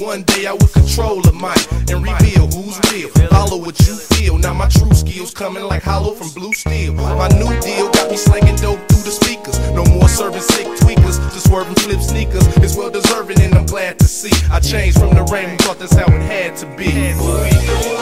One 0.00 0.22
day 0.22 0.46
I 0.46 0.52
would 0.52 0.72
control 0.72 1.20
the 1.20 1.32
mic 1.32 1.60
and 1.92 2.02
reveal 2.02 2.48
who's 2.48 2.80
real. 2.90 3.10
Follow 3.28 3.58
what 3.58 3.78
you 3.80 3.94
feel. 3.94 4.38
Now 4.38 4.54
my 4.54 4.68
true 4.68 4.92
skills 4.94 5.32
coming 5.34 5.62
like 5.64 5.82
hollow 5.82 6.14
from 6.14 6.30
blue 6.30 6.54
steel. 6.54 6.94
My 6.94 7.28
new 7.28 7.52
deal 7.60 7.90
got 7.92 8.10
me 8.10 8.16
slanging 8.16 8.56
dope 8.56 8.80
through 8.88 9.04
the 9.04 9.10
speakers. 9.10 9.58
No 9.70 9.84
more 9.84 10.08
serving 10.08 10.40
sick 10.40 10.66
tweakers, 10.80 11.20
just 11.34 11.48
swerving 11.48 11.74
flip 11.74 12.00
sneakers. 12.00 12.46
It's 12.56 12.76
well 12.76 12.90
deserving 12.90 13.40
and 13.40 13.54
I'm 13.54 13.66
glad 13.66 13.98
to 13.98 14.06
see. 14.06 14.32
I 14.50 14.60
changed 14.60 14.98
from 14.98 15.14
the 15.14 15.24
rain, 15.24 15.58
thought 15.58 15.78
that's 15.78 15.94
how 15.94 16.06
it 16.06 16.22
had 16.22 16.56
to 16.56 16.66
be. 16.76 17.99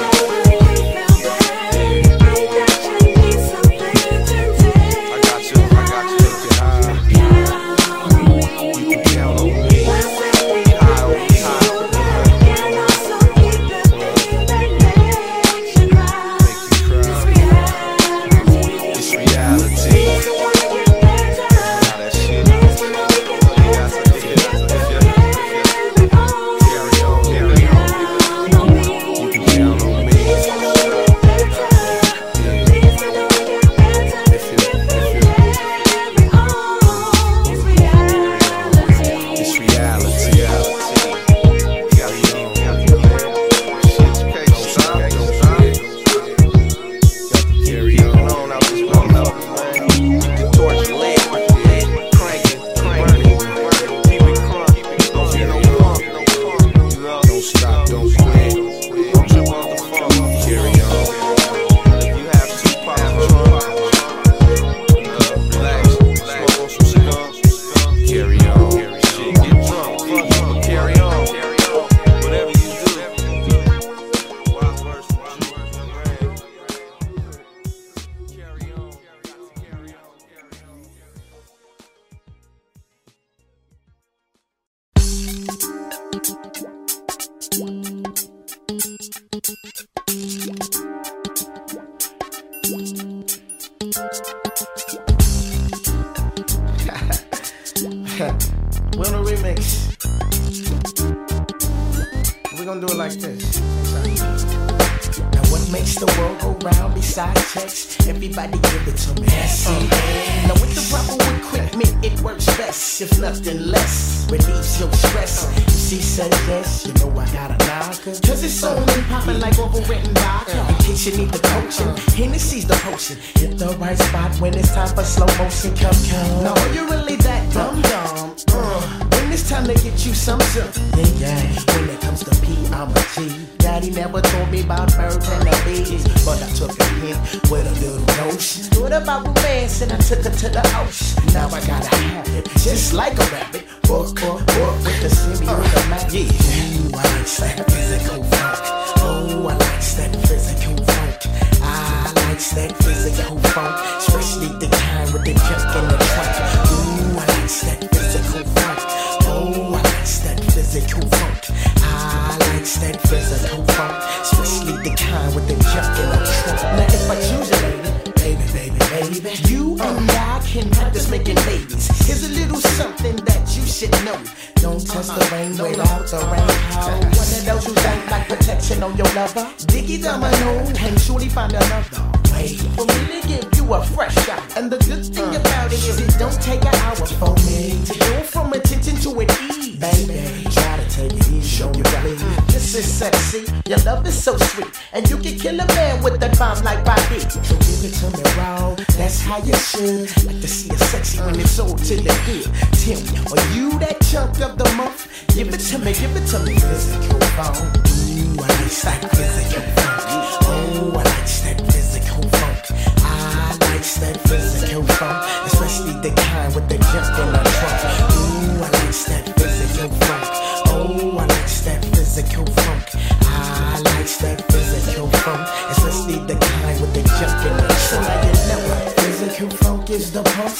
G. 133.14 133.46
Daddy 133.58 133.90
never 133.90 134.20
told 134.20 134.50
me 134.50 134.60
about 134.62 134.94
birds 134.96 135.28
and 135.28 135.42
the 135.42 135.62
bees, 135.64 136.04
but 136.24 136.42
I 136.42 136.48
took 136.52 136.78
a 136.78 136.84
hint 137.00 137.18
with 137.50 137.66
a 137.66 137.74
little 137.80 138.04
notion. 138.24 138.64
What 138.80 138.92
about 138.92 139.26
romance? 139.26 139.80
And 139.82 139.92
I 139.92 139.96
took 139.98 140.24
her 140.24 140.30
to 140.30 140.48
the 140.48 140.62
ocean. 140.80 141.22
Now 141.32 141.48
I 141.48 141.60
gotta 141.66 141.94
have 141.96 142.28
it, 142.36 142.44
just 142.60 142.92
like 142.92 143.14
a 143.14 143.26
rabbit. 143.32 143.64
Book, 143.82 144.14
book, 144.20 144.44
book 144.46 144.76
with 144.84 145.00
the 145.02 145.10
semi-automatic. 145.10 146.12
Yeah, 146.12 146.28
Ooh, 146.28 146.92
I 146.94 147.02
like 147.16 147.26
that 147.40 147.70
physical 147.70 148.22
funk. 148.24 148.58
Oh, 149.00 149.48
I 149.48 149.54
like 149.54 149.80
that 149.96 150.12
physical 150.28 150.76
funk. 150.84 151.18
I 151.62 152.12
like 152.14 152.42
that 152.56 152.76
physical 152.82 153.38
funk, 153.50 153.74
especially 153.98 154.48
the 154.58 154.68
kind 154.68 155.12
with 155.12 155.24
the 155.24 155.34
junk 155.34 155.76
in 155.76 155.84
the 155.88 155.96
trunk. 156.12 156.34
Ooh, 156.68 157.16
I 157.16 157.24
like 157.24 157.48
that 157.64 157.80
physical 157.92 158.44
funk. 158.52 158.78
Oh, 159.24 159.72
I 159.72 159.80
like 159.80 160.08
that 160.24 160.38
physical 160.52 161.02
funk. 161.08 161.40
I 161.80 162.36
like 162.38 162.47
that 162.58 163.00
physical 163.02 163.64
funk, 163.64 163.94
especially 164.20 164.82
the 164.82 164.94
kind 164.96 165.32
with 165.34 165.46
the 165.46 165.54
junk 165.70 165.94
in 165.94 166.08
the 166.10 166.18
trunk. 166.26 166.62
Now 166.74 166.86
if 166.90 167.10
I 167.10 167.14
choose 167.14 167.50
a 167.50 167.58
lady, 167.62 168.10
baby, 168.18 168.46
baby, 168.52 168.78
baby, 169.22 169.48
you 169.48 169.78
and 169.80 170.10
I 170.10 170.42
can 170.44 170.68
practice 170.70 171.08
making 171.08 171.36
babies. 171.46 171.86
Here's 172.06 172.24
a 172.24 172.32
little 172.34 172.58
something 172.58 173.14
that 173.14 173.56
you 173.56 173.64
should 173.64 173.92
know. 174.04 174.18
Don't 174.56 174.84
touch 174.84 175.06
the 175.06 175.28
rain 175.30 175.50
without 175.52 176.06
the 176.10 176.18
raincoat. 176.18 177.04
One 177.14 177.30
of 177.30 177.44
those 177.46 177.64
who 177.64 177.74
think 177.74 178.10
like 178.10 178.26
protection 178.26 178.82
on 178.82 178.96
your 178.96 179.06
lover. 179.14 179.46
Diggy 179.70 180.02
domino 180.02 180.66
and 180.82 181.00
surely 181.00 181.28
find 181.28 181.52
another 181.52 182.02
way 182.32 182.56
for 182.74 182.86
me 182.86 183.20
to 183.22 183.28
give 183.28 183.48
you 183.54 183.72
a 183.72 183.84
fresh 183.84 184.14
shot. 184.26 184.42
And 184.56 184.68
the 184.68 184.78
good 184.78 185.06
thing 185.06 185.30
about 185.36 185.72
it 185.72 185.78
is 185.78 186.00
it 186.00 186.18
don't 186.18 186.40
take 186.42 186.64
an 186.64 186.74
hour 186.74 186.96
for 186.96 187.34
me 187.46 187.78
to 187.86 187.98
go 187.98 188.22
from 188.22 188.52
attention 188.52 188.96
to 188.96 189.20
an 189.20 189.30
ease. 189.46 189.76
Baby, 189.76 190.42
try 190.50 190.76
to 190.76 190.90
take 190.90 191.12
it 191.12 191.28
easy. 191.28 191.58
Show 191.58 191.72
you 191.74 191.82
please. 191.82 192.47
This 192.48 192.74
is 192.74 192.86
sexy. 192.86 193.46
Your 193.66 193.78
love 193.84 194.06
is 194.06 194.20
so 194.22 194.36
sweet. 194.36 194.68
And 194.92 195.08
you 195.08 195.16
can 195.18 195.38
kill 195.38 195.60
a 195.60 195.66
man 195.66 196.02
with 196.02 196.18
that 196.20 196.36
bomb 196.38 196.62
like 196.64 196.84
Bobby. 196.84 197.20
So 197.20 197.54
give 197.64 197.84
it 197.84 197.94
to 198.00 198.06
me 198.16 198.24
raw. 198.36 198.74
That's 198.98 199.20
how 199.20 199.38
you 199.38 199.54
should. 199.54 200.10
Like 200.26 200.40
to 200.40 200.48
see 200.48 200.72
it 200.72 200.78
sexy 200.78 201.20
when 201.20 201.38
it's 201.38 201.52
sold 201.52 201.78
till 201.78 202.04
it 202.04 202.18
good. 202.26 202.48
Me, 202.88 202.94
are 203.30 203.46
you 203.54 203.78
that 203.78 204.00
chunk 204.10 204.40
of 204.40 204.58
the 204.58 204.68
month? 204.76 205.06
Give 205.34 205.48
it 205.54 205.60
to 205.70 205.78
me, 205.78 205.92
give 205.94 206.16
it 206.16 206.26
to 206.34 206.38
me. 206.40 206.54
Physical 206.58 207.20
phone. 207.38 207.70
Ooh, 207.86 208.42
I 208.42 208.48
like 208.48 208.74
that 208.82 209.06
physical 209.14 209.62
funk. 209.78 210.02
Oh, 210.42 210.90
I 210.90 211.02
like 211.06 211.30
that 211.44 211.58
physical 211.70 212.22
funk. 212.36 212.58
I 212.98 213.56
like 213.60 213.86
that 214.02 214.16
physical 214.26 214.82
funk. 214.98 215.46
Especially 215.46 215.94
the 216.02 216.08
the 216.08 216.27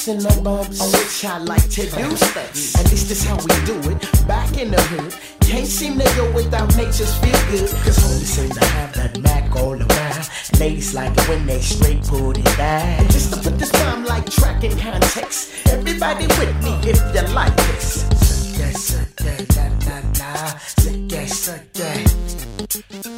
and 0.08 0.20
the 0.22 0.42
bumps 0.42 0.80
which 0.92 1.24
I 1.24 1.38
like 1.38 1.68
to 1.70 1.82
do 1.82 2.16
stunts. 2.16 2.78
At 2.78 2.90
least 2.90 3.08
that's 3.08 3.24
how 3.24 3.36
we 3.36 3.54
do 3.66 3.76
it. 3.90 4.26
Back 4.26 4.56
in 4.56 4.70
the 4.70 4.80
hood, 4.80 5.14
can't 5.40 5.66
seem 5.66 5.98
to 5.98 6.04
go 6.16 6.32
without 6.32 6.74
nature's 6.76 7.14
feel 7.18 7.40
good. 7.50 7.68
Cause 7.84 7.98
homies 7.98 8.32
seem 8.36 8.50
to 8.50 8.64
have 8.64 8.94
that 8.94 9.20
Mac 9.20 9.54
all 9.56 9.74
around. 9.74 10.28
Ladies 10.58 10.94
like 10.94 11.12
it 11.12 11.28
when 11.28 11.44
they 11.46 11.60
straight 11.60 12.02
put 12.04 12.38
it 12.38 12.56
down. 12.56 13.00
And 13.00 13.10
just 13.10 13.34
to 13.34 13.40
put 13.40 13.58
this 13.58 13.70
bomb 13.72 14.04
like 14.04 14.28
track 14.30 14.64
in 14.64 14.76
context, 14.78 15.68
everybody 15.68 16.26
with 16.26 16.54
me 16.64 16.72
if 16.88 16.98
you 17.14 17.34
like 17.34 17.54
this. 17.68 18.02
That, 18.58 18.76
suck 18.76 19.16
that, 19.16 19.56
la 19.56 19.64
la 19.92 20.00
la. 20.20 20.58
Suck 20.58 20.98
that, 21.08 21.28
suck 21.28 23.17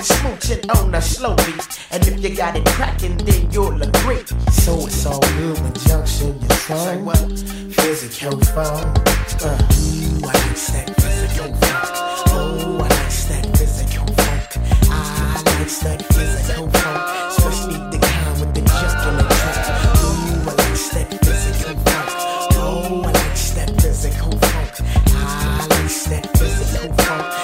smooching 0.00 0.68
on 0.76 0.94
a 0.94 1.00
slow 1.02 1.34
beat. 1.36 1.80
And 1.90 2.06
if 2.06 2.22
you 2.22 2.36
got 2.36 2.56
it 2.56 2.64
cracking, 2.66 3.16
then 3.18 3.50
you'll 3.50 3.82
agree. 3.82 4.24
So 4.52 4.86
it's 4.86 5.06
all 5.06 5.20
good 5.20 5.58
when 5.60 5.72
junction 5.74 6.38
your 6.40 6.48
trunk. 6.50 6.80
Say 6.80 6.96
what? 7.02 7.18
Physical 7.74 8.40
phone. 8.40 8.94
Uh, 9.40 9.56
ooh, 9.56 10.20
I 10.22 10.32
like 10.32 10.56
that 10.72 10.94
physical 11.00 11.54
funk. 11.54 11.88
Oh, 12.30 12.76
I 12.76 12.88
like 12.88 13.18
that 13.28 13.44
physical 13.56 14.06
funk. 14.14 14.48
I 14.90 15.42
like 15.44 15.68
that 15.80 16.00
physical 16.12 16.70
funk. 16.70 17.00
Especially 17.30 17.78
the 17.90 17.98
kind 17.98 18.40
with 18.40 18.52
the 18.54 18.60
junk 18.60 19.06
in 19.08 19.14
the 19.16 19.24
trunk. 19.38 19.62
Ooh, 19.98 20.48
I 20.48 20.54
like 20.58 20.82
that 20.92 21.08
physical 21.24 21.74
funk. 21.84 22.08
Oh, 22.54 23.02
I 23.02 23.12
like 23.12 23.38
that 23.56 23.70
physical 23.80 24.32
funk. 24.32 24.72
I 25.10 25.66
like 25.70 25.92
that 26.10 26.24
physical 26.36 26.92
funk. 26.94 27.37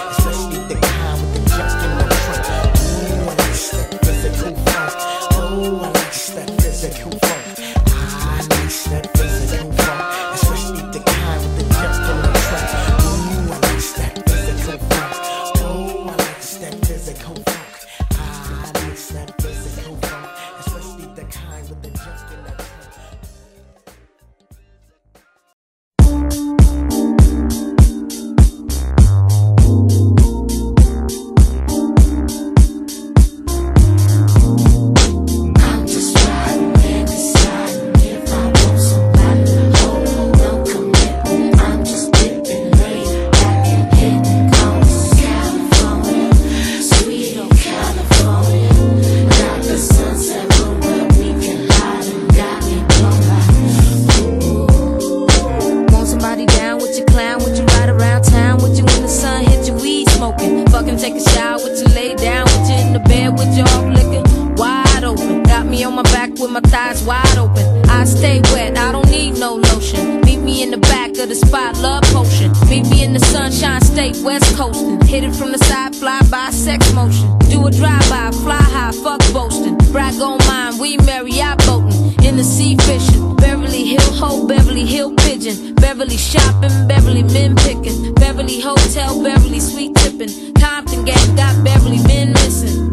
Sunshine 73.55 73.81
state, 73.81 74.17
west 74.25 74.57
coasting. 74.57 75.01
Hit 75.07 75.25
it 75.25 75.35
from 75.35 75.53
the 75.53 75.59
side, 75.59 75.95
fly 75.95 76.21
by, 76.31 76.51
sex 76.51 76.93
motion. 76.93 77.39
Do 77.51 77.67
a 77.67 77.71
drive 77.71 78.09
by, 78.11 78.31
fly 78.43 78.57
high, 78.57 78.93
fuck 78.93 79.21
boasting. 79.33 79.77
Brag 79.93 80.21
on 80.21 80.39
mine, 80.47 80.79
we 80.79 80.97
marry, 80.99 81.41
I 81.41 81.55
boating. 81.67 82.25
In 82.25 82.37
the 82.37 82.45
sea 82.45 82.77
fishing. 82.79 83.37
Beverly 83.37 83.85
Hill 83.85 84.13
Ho, 84.15 84.47
Beverly 84.47 84.85
Hill 84.85 85.15
Pigeon. 85.17 85.75
Beverly 85.75 86.17
shopping, 86.17 86.89
Beverly 86.89 87.23
men 87.23 87.55
picking. 87.57 88.15
Beverly 88.15 88.61
Hotel, 88.61 89.23
Beverly 89.23 89.61
sweet 89.61 89.95
tipping. 89.97 90.55
Compton 90.55 91.05
gang 91.05 91.37
got 91.37 91.65
Beverly 91.65 92.03
men 92.05 92.33
missing. 92.33 92.84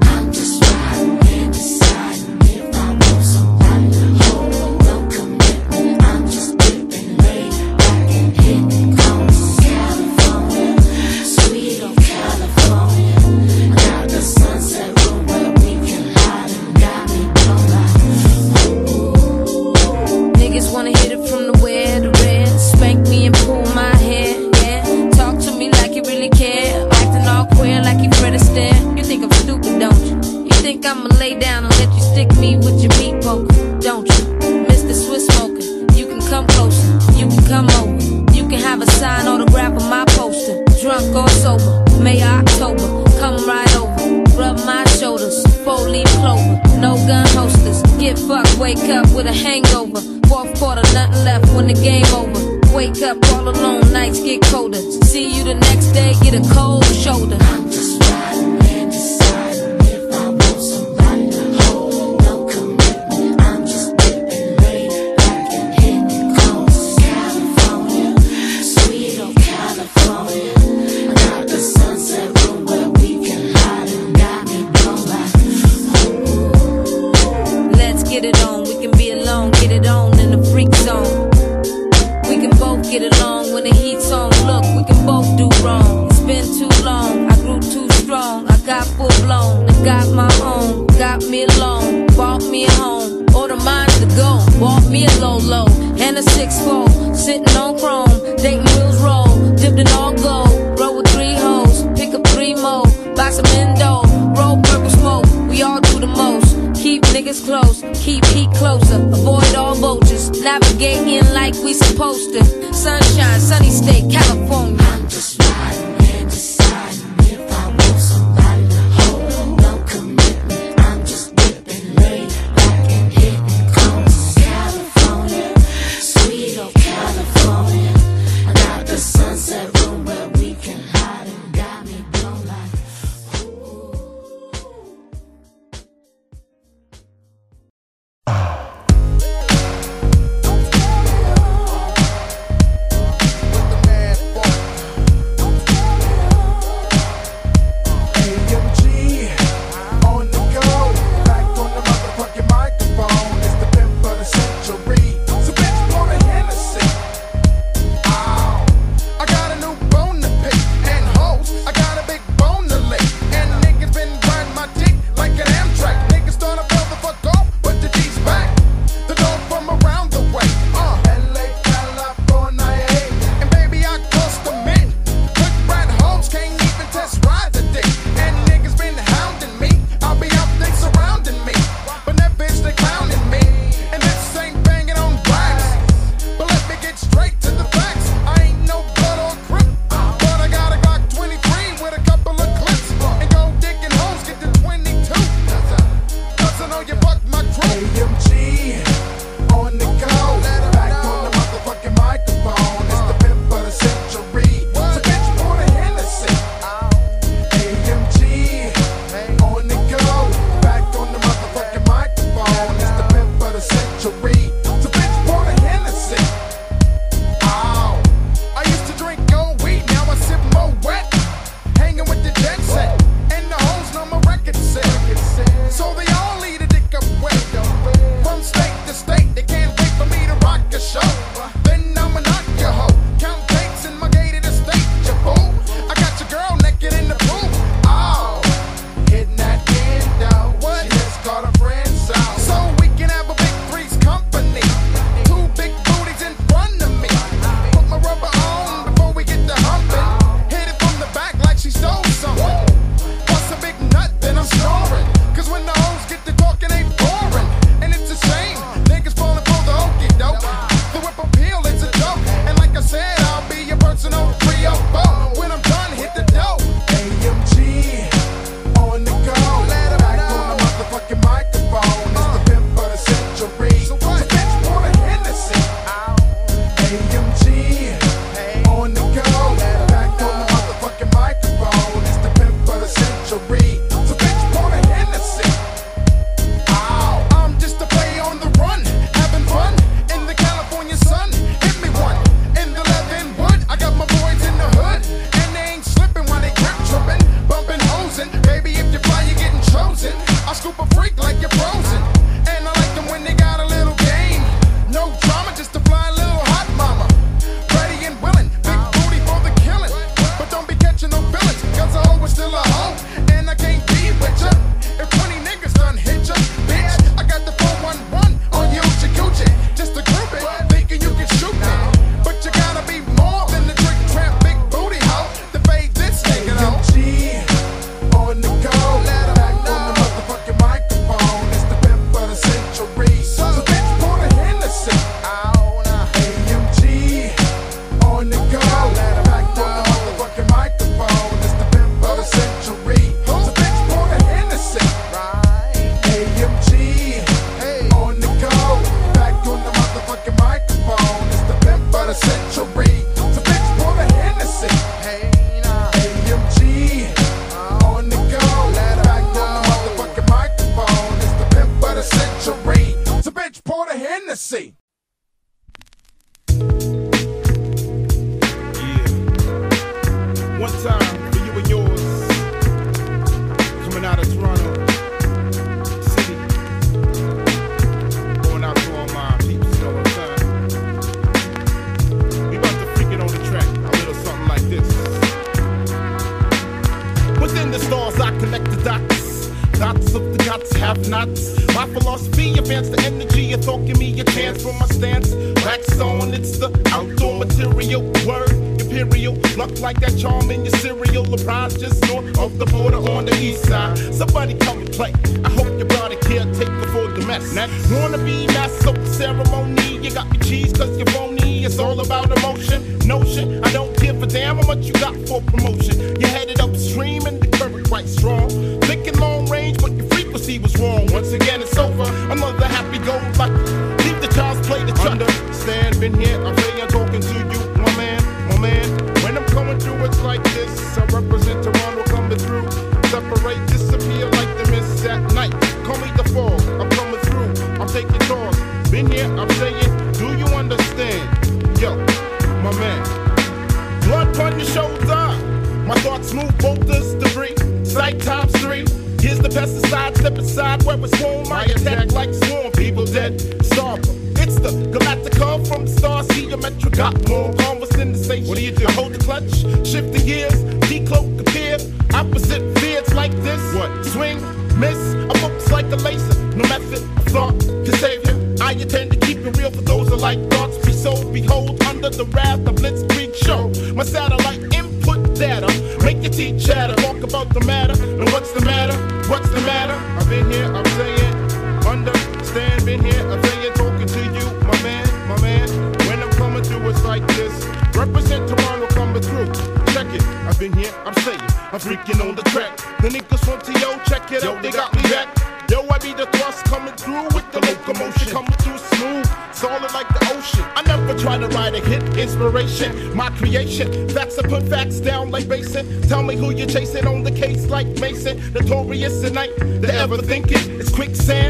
Cold 56.43 56.85
shoulder. 56.85 57.60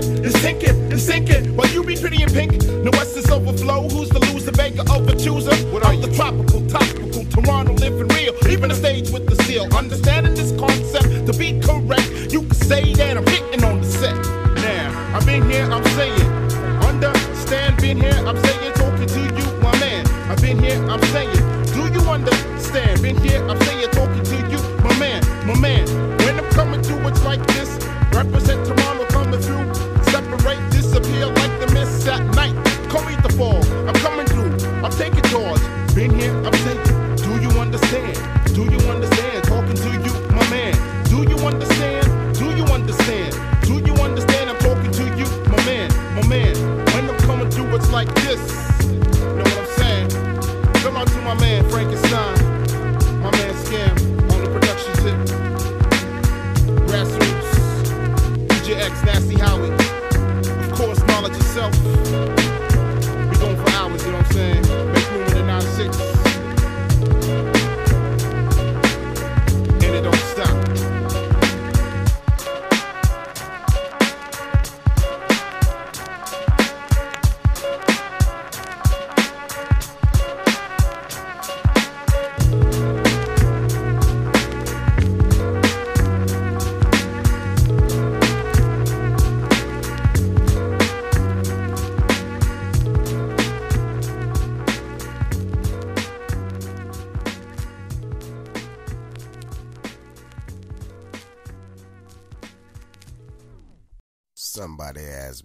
ship 0.02 0.26
is 0.26 0.42
sinking, 0.42 0.92
is 0.92 1.06
sinking. 1.06 1.56
While 1.56 1.70
you 1.70 1.84
be 1.84 1.96
pretty 1.96 2.22
and 2.24 2.34
pink, 2.34 2.52
the 2.60 2.90
West 2.94 3.18
is 3.18 3.30
overflow? 3.30 3.88
Who's 3.90 4.10
the 4.10 4.20
loser, 4.20 4.52
maker, 4.58 4.84
over 4.92 5.12
chooser? 5.16 5.56
What 5.72 5.86
are 5.86 5.96
the 5.96 6.14
tropical, 6.16 6.66
topical, 6.68 7.26
Toronto 7.26 7.74
living 7.74 8.08
real? 8.10 8.34
Even 8.50 8.70
the 8.70 8.76
stage 8.76 9.10
with 9.10 9.28
the 9.28 9.42
seal. 9.44 9.68
Understanding 9.76 10.34
this 10.34 10.52
concept 10.60 11.28
to 11.28 11.34
be 11.38 11.60
correct, 11.60 12.32
you 12.32 12.42
can 12.44 12.56
say 12.56 12.94
that 12.94 13.18
I'm 13.18 13.31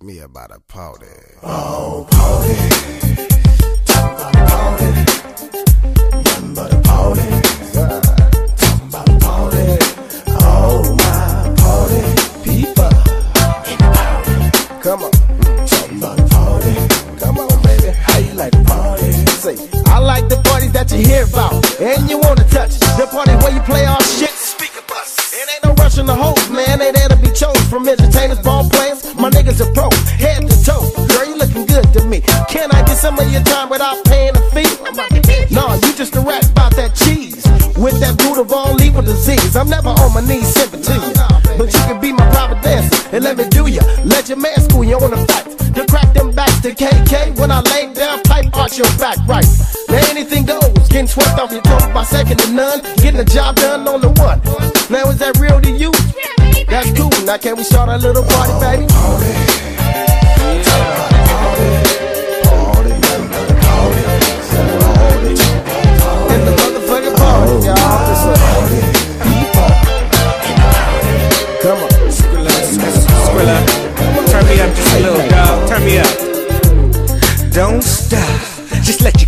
me 0.06 0.20
about 0.20 0.52
a 0.52 0.60
party. 0.60 1.25
cause 39.56 39.64
I'm 39.64 39.70
never 39.70 39.88
on 39.88 40.12
my 40.12 40.20
knees 40.20 40.52
sympathy. 40.52 40.84
to 40.84 40.94
you. 40.94 41.58
But 41.58 41.72
you 41.72 41.80
can 41.88 42.00
be 42.00 42.12
my 42.12 42.28
private 42.30 42.62
dancer 42.62 43.16
and 43.16 43.24
let 43.24 43.36
me 43.36 43.48
do 43.48 43.66
ya. 43.66 43.82
Let 44.04 44.28
your 44.28 44.38
man 44.38 44.60
school 44.60 44.84
you 44.84 44.96
on 44.96 45.10
the 45.10 45.16
fight. 45.28 45.46
To 45.74 45.86
crack 45.86 46.12
them 46.14 46.30
backs 46.32 46.60
to 46.60 46.74
KK 46.74 47.38
when 47.38 47.50
I 47.50 47.60
lay 47.72 47.92
down 47.92 48.22
tight, 48.22 48.54
arch 48.54 48.78
your 48.78 48.90
back 48.98 49.18
right. 49.26 49.46
Now 49.88 50.10
anything 50.10 50.44
goes, 50.46 50.72
getting 50.88 51.06
swept 51.06 51.38
off 51.38 51.52
your 51.52 51.62
toes 51.62 51.86
by 51.94 52.04
second 52.04 52.38
to 52.40 52.52
none, 52.52 52.80
getting 52.96 53.16
the 53.16 53.24
job 53.24 53.56
done 53.56 53.86
on 53.88 54.00
the 54.00 54.12
one. 54.20 54.40
Now 54.90 55.08
is 55.10 55.18
that 55.18 55.38
real 55.38 55.60
to 55.60 55.70
you? 55.70 55.92
That's 56.66 56.92
cool. 56.98 57.12
Now 57.24 57.38
can 57.38 57.56
we 57.56 57.62
start 57.62 57.88
a 57.88 57.98
little 57.98 58.24
party, 58.24 58.52
baby? 58.60 58.86
Oh, 58.90 59.65
umbrella. 73.36 73.66
Turn 74.28 74.46
me 74.46 74.60
up 74.60 74.74
just 74.74 74.96
a 74.96 75.00
little, 75.00 75.28
dog. 75.28 75.68
Turn 75.68 75.84
me 75.84 75.98
up. 75.98 77.52
Don't 77.52 77.82
stop. 77.82 78.40
Just 78.82 79.02
let 79.02 79.20
you 79.20 79.25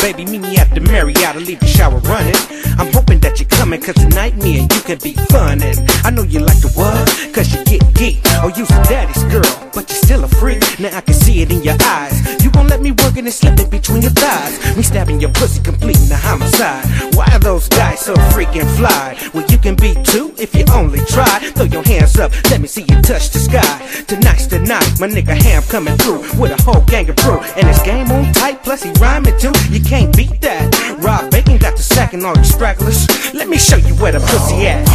baby, 0.00 0.24
meet 0.24 0.40
me 0.40 0.56
at 0.56 0.70
the 0.74 0.80
Marriott. 0.80 1.36
I'll 1.36 1.40
leave 1.40 1.60
the 1.60 1.66
shower 1.66 1.98
running. 2.00 2.36
I'm 2.78 2.92
hoping 2.92 3.20
that 3.20 3.40
you're 3.40 3.48
coming, 3.48 3.80
cause 3.80 3.94
tonight 3.94 4.36
me 4.36 4.60
and 4.60 4.72
you 4.72 4.80
can 4.80 4.98
be 4.98 5.12
funnin'. 5.32 5.76
I 6.04 6.10
know 6.10 6.22
you 6.22 6.40
like 6.40 6.60
the 6.60 6.68
what? 6.74 6.94
Cause 7.34 7.52
you 7.52 7.64
get 7.64 7.82
geek. 7.94 8.20
Oh, 8.42 8.52
you's 8.56 8.70
a 8.70 8.80
daddy's 8.84 9.24
girl, 9.24 9.70
but 9.74 9.88
you're 9.88 10.02
still 10.06 10.24
a 10.24 10.28
freak. 10.28 10.60
Now 10.78 10.96
I 10.96 11.00
can 11.00 11.14
see 11.14 11.42
it 11.42 11.50
in 11.50 11.62
your 11.62 11.76
eyes. 11.82 12.16
You 12.42 12.50
won't 12.54 12.70
let 12.70 12.80
me 12.80 12.92
work 12.92 13.16
and 13.16 13.26
it 13.26 13.70
between 13.70 14.02
your 14.02 14.12
thighs. 14.12 14.76
Me 14.76 14.82
stabbing 14.82 15.20
your 15.20 15.32
pussy, 15.32 15.62
completing 15.62 16.08
the 16.08 16.16
homicide. 16.16 16.84
Why 17.14 17.26
are 17.32 17.38
those 17.38 17.68
guys 17.68 18.00
so 18.00 18.14
freaking 18.32 18.68
fly? 18.76 19.16
Well, 19.34 19.46
you 19.48 19.58
can 19.58 19.74
be 19.74 19.94
two 20.04 20.34
if 20.38 20.54
you 20.54 20.64
only 20.72 21.00
try. 21.06 21.40
Throw 21.56 21.64
your 21.64 21.82
hands 21.82 22.18
up, 22.18 22.32
let 22.50 22.60
me 22.60 22.68
see 22.68 22.82
you 22.82 23.00
touch 23.02 23.30
the 23.30 23.38
sky. 23.38 24.04
Tonight's 24.06 24.46
the 24.46 24.58
night, 24.60 25.00
my 25.00 25.08
nigga 25.08 25.34
Hamm 25.42 25.62
coming 25.64 25.96
through 25.98 26.20
with 26.40 26.52
a 26.52 26.62
whole 26.62 26.82
gang 26.82 27.08
of 27.08 27.16
crew. 27.16 27.40
And 27.56 27.68
it's 27.68 27.82
game 27.82 28.10
on 28.10 28.32
tight, 28.46 28.62
plus 28.62 28.82
he 28.82 28.90
rhyming 29.00 29.38
too. 29.38 29.52
You 29.70 29.80
can't 29.80 30.14
beat 30.16 30.40
that. 30.40 30.98
Rob 31.00 31.30
Bacon 31.30 31.58
got 31.58 31.76
the 31.76 31.82
sack 31.82 32.12
and 32.12 32.24
all 32.24 32.36
you 32.36 32.44
stragglers. 32.44 33.06
Let 33.34 33.48
me 33.48 33.58
show 33.58 33.76
you 33.76 33.94
where 33.96 34.12
the 34.12 34.20
pussy 34.20 34.66
at. 34.66 34.86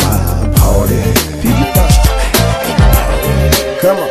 My. 0.00 0.30
Come 3.80 3.96
on. 3.96 4.08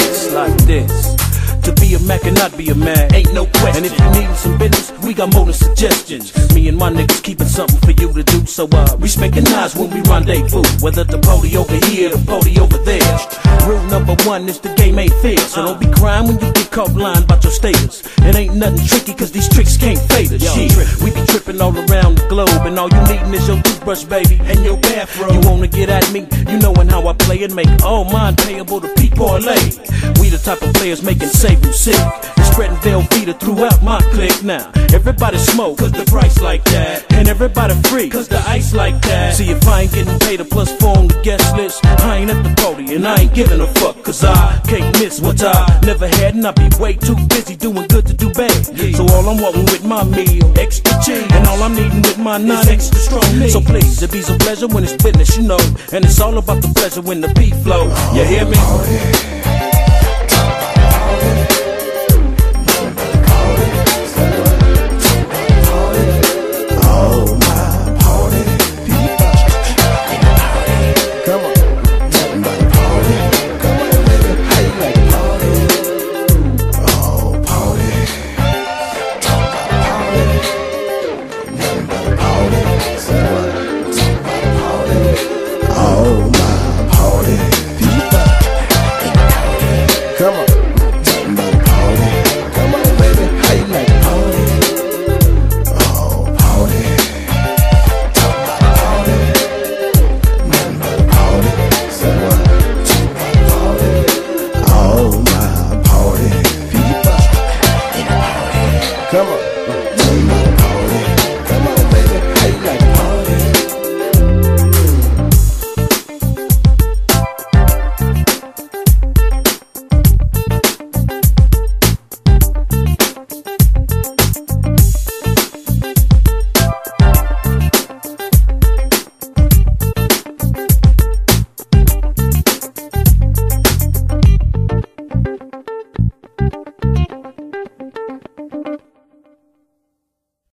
It's 0.00 0.32
like 0.32 0.56
this. 0.66 1.14
To 1.62 1.72
be 1.80 1.94
a 1.94 1.98
Mac 2.00 2.24
and 2.24 2.36
not 2.36 2.56
be 2.56 2.68
a 2.68 2.74
man, 2.74 3.14
ain't 3.14 3.32
no 3.32 3.46
question. 3.46 3.84
And 3.84 3.86
if 3.86 3.98
you 3.98 4.10
need 4.20 4.36
some 4.36 4.58
business, 4.58 4.92
we 5.02 5.14
got 5.14 5.32
more 5.32 5.46
than 5.46 5.54
suggestions. 5.74 6.54
Me 6.54 6.68
and 6.68 6.78
my 6.78 6.90
niggas 6.90 7.22
keeping 7.22 7.46
something 7.46 7.78
for 7.80 7.90
you 8.00 8.12
to 8.12 8.22
do, 8.22 8.46
so 8.46 8.68
uh, 8.72 8.96
we 9.00 9.08
making 9.18 9.46
eyes 9.48 9.74
when 9.74 9.90
we 9.90 10.00
rendezvous. 10.02 10.62
Whether 10.80 11.04
the 11.04 11.18
party 11.18 11.56
over 11.56 11.74
here, 11.86 12.10
the 12.10 12.22
party 12.26 12.58
over 12.60 12.78
there. 12.78 13.02
Rule 13.66 13.82
number 13.84 14.14
one 14.24 14.48
is 14.48 14.60
the 14.60 14.72
game 14.74 14.98
ain't 14.98 15.14
fair, 15.14 15.38
so 15.38 15.64
don't 15.64 15.80
be 15.80 15.90
crying 15.98 16.26
when 16.26 16.38
you 16.38 16.52
get 16.52 16.70
caught 16.70 16.92
lying 16.94 17.24
about 17.24 17.42
your 17.42 17.52
status. 17.52 18.02
It 18.24 18.36
ain't 18.36 18.54
nothing 18.54 18.86
tricky, 18.86 19.14
cause 19.14 19.30
these 19.32 19.48
tricks 19.48 19.76
can't 19.76 19.98
fade 20.10 20.32
us. 20.32 20.42
Shit, 20.42 20.72
we 21.02 21.10
be 21.10 21.24
tripping 21.26 21.60
all 21.60 21.74
around 21.76 22.18
the 22.18 22.26
globe, 22.28 22.66
and 22.66 22.78
all 22.78 22.88
you 22.88 23.00
needin' 23.02 23.34
is 23.34 23.46
your 23.46 23.60
toothbrush, 23.62 24.04
baby, 24.04 24.40
and 24.42 24.64
your 24.64 24.78
bathrobe. 24.78 25.32
You 25.32 25.40
wanna 25.48 25.68
get 25.68 25.88
at 25.88 26.10
me? 26.12 26.26
You 26.50 26.58
knowin' 26.58 26.88
how 26.88 27.06
I 27.06 27.12
play 27.14 27.42
and 27.42 27.54
make 27.54 27.68
all 27.82 28.04
mine 28.04 28.36
payable 28.36 28.80
to 28.80 28.88
P 28.94 29.10
parlay. 29.10 29.60
We 30.20 30.30
the 30.30 30.40
type 30.42 30.62
of 30.62 30.72
players 30.74 31.02
making 31.02 31.28
savory 31.28 31.72
sick. 31.72 32.00
And 32.36 32.46
spreading 32.46 32.76
Velveeta 32.78 33.38
throughout 33.38 33.82
my 33.82 34.00
clique 34.12 34.42
now. 34.42 34.70
Everybody 34.92 35.38
smoke, 35.38 35.78
cause 35.78 35.92
the 35.92 36.04
price 36.04 36.40
like 36.40 36.64
that. 36.64 37.12
And 37.12 37.28
everybody 37.28 37.74
free, 37.88 38.08
cause 38.08 38.28
the 38.28 38.38
ice 38.48 38.72
like 38.72 39.00
that. 39.02 39.34
See, 39.34 39.50
if 39.50 39.66
I 39.68 39.82
ain't 39.82 39.92
getting 39.92 40.18
paid 40.20 40.40
a 40.40 40.44
plus 40.44 40.74
four 40.78 40.96
on 40.96 41.08
the 41.08 41.20
guest 41.22 41.54
list, 41.56 41.84
I 41.84 42.18
ain't 42.18 42.30
at 42.30 42.42
the 42.42 42.54
party 42.62 42.94
and 42.94 43.06
I 43.06 43.22
ain't 43.22 43.34
giving 43.34 43.60
a 43.60 43.66
fuck, 43.66 44.02
cause 44.02 44.24
I 44.24 44.60
can't 44.66 44.98
miss 44.98 45.20
what 45.20 45.42
I 45.42 45.80
never 45.84 46.08
had. 46.08 46.34
And 46.34 46.46
I 46.46 46.52
be 46.52 46.68
way 46.78 46.94
too 46.94 47.16
busy 47.28 47.56
doing 47.56 47.86
good 47.88 48.06
to 48.06 48.13
So 48.94 49.06
all 49.14 49.28
I'm 49.28 49.40
wanting 49.40 49.64
with 49.66 49.84
my 49.84 50.04
meal, 50.04 50.52
extra 50.58 50.92
cheese. 51.02 51.26
And 51.30 51.46
all 51.46 51.62
I'm 51.62 51.74
needing 51.74 52.02
with 52.02 52.18
my 52.18 52.38
nine 52.38 52.68
extra 52.68 52.98
strong 52.98 53.38
meat. 53.38 53.50
So 53.50 53.60
please, 53.60 54.02
it 54.02 54.12
be 54.12 54.20
a 54.20 54.38
pleasure 54.38 54.68
when 54.68 54.84
it's 54.84 54.92
business, 55.02 55.36
you 55.36 55.44
know. 55.44 55.58
And 55.92 56.04
it's 56.04 56.20
all 56.20 56.38
about 56.38 56.62
the 56.62 56.72
pleasure 56.74 57.02
when 57.02 57.20
the 57.20 57.28
beat 57.34 57.54
flow. 57.56 57.84
You 58.14 58.24
hear 58.24 58.44
me? 58.44 59.83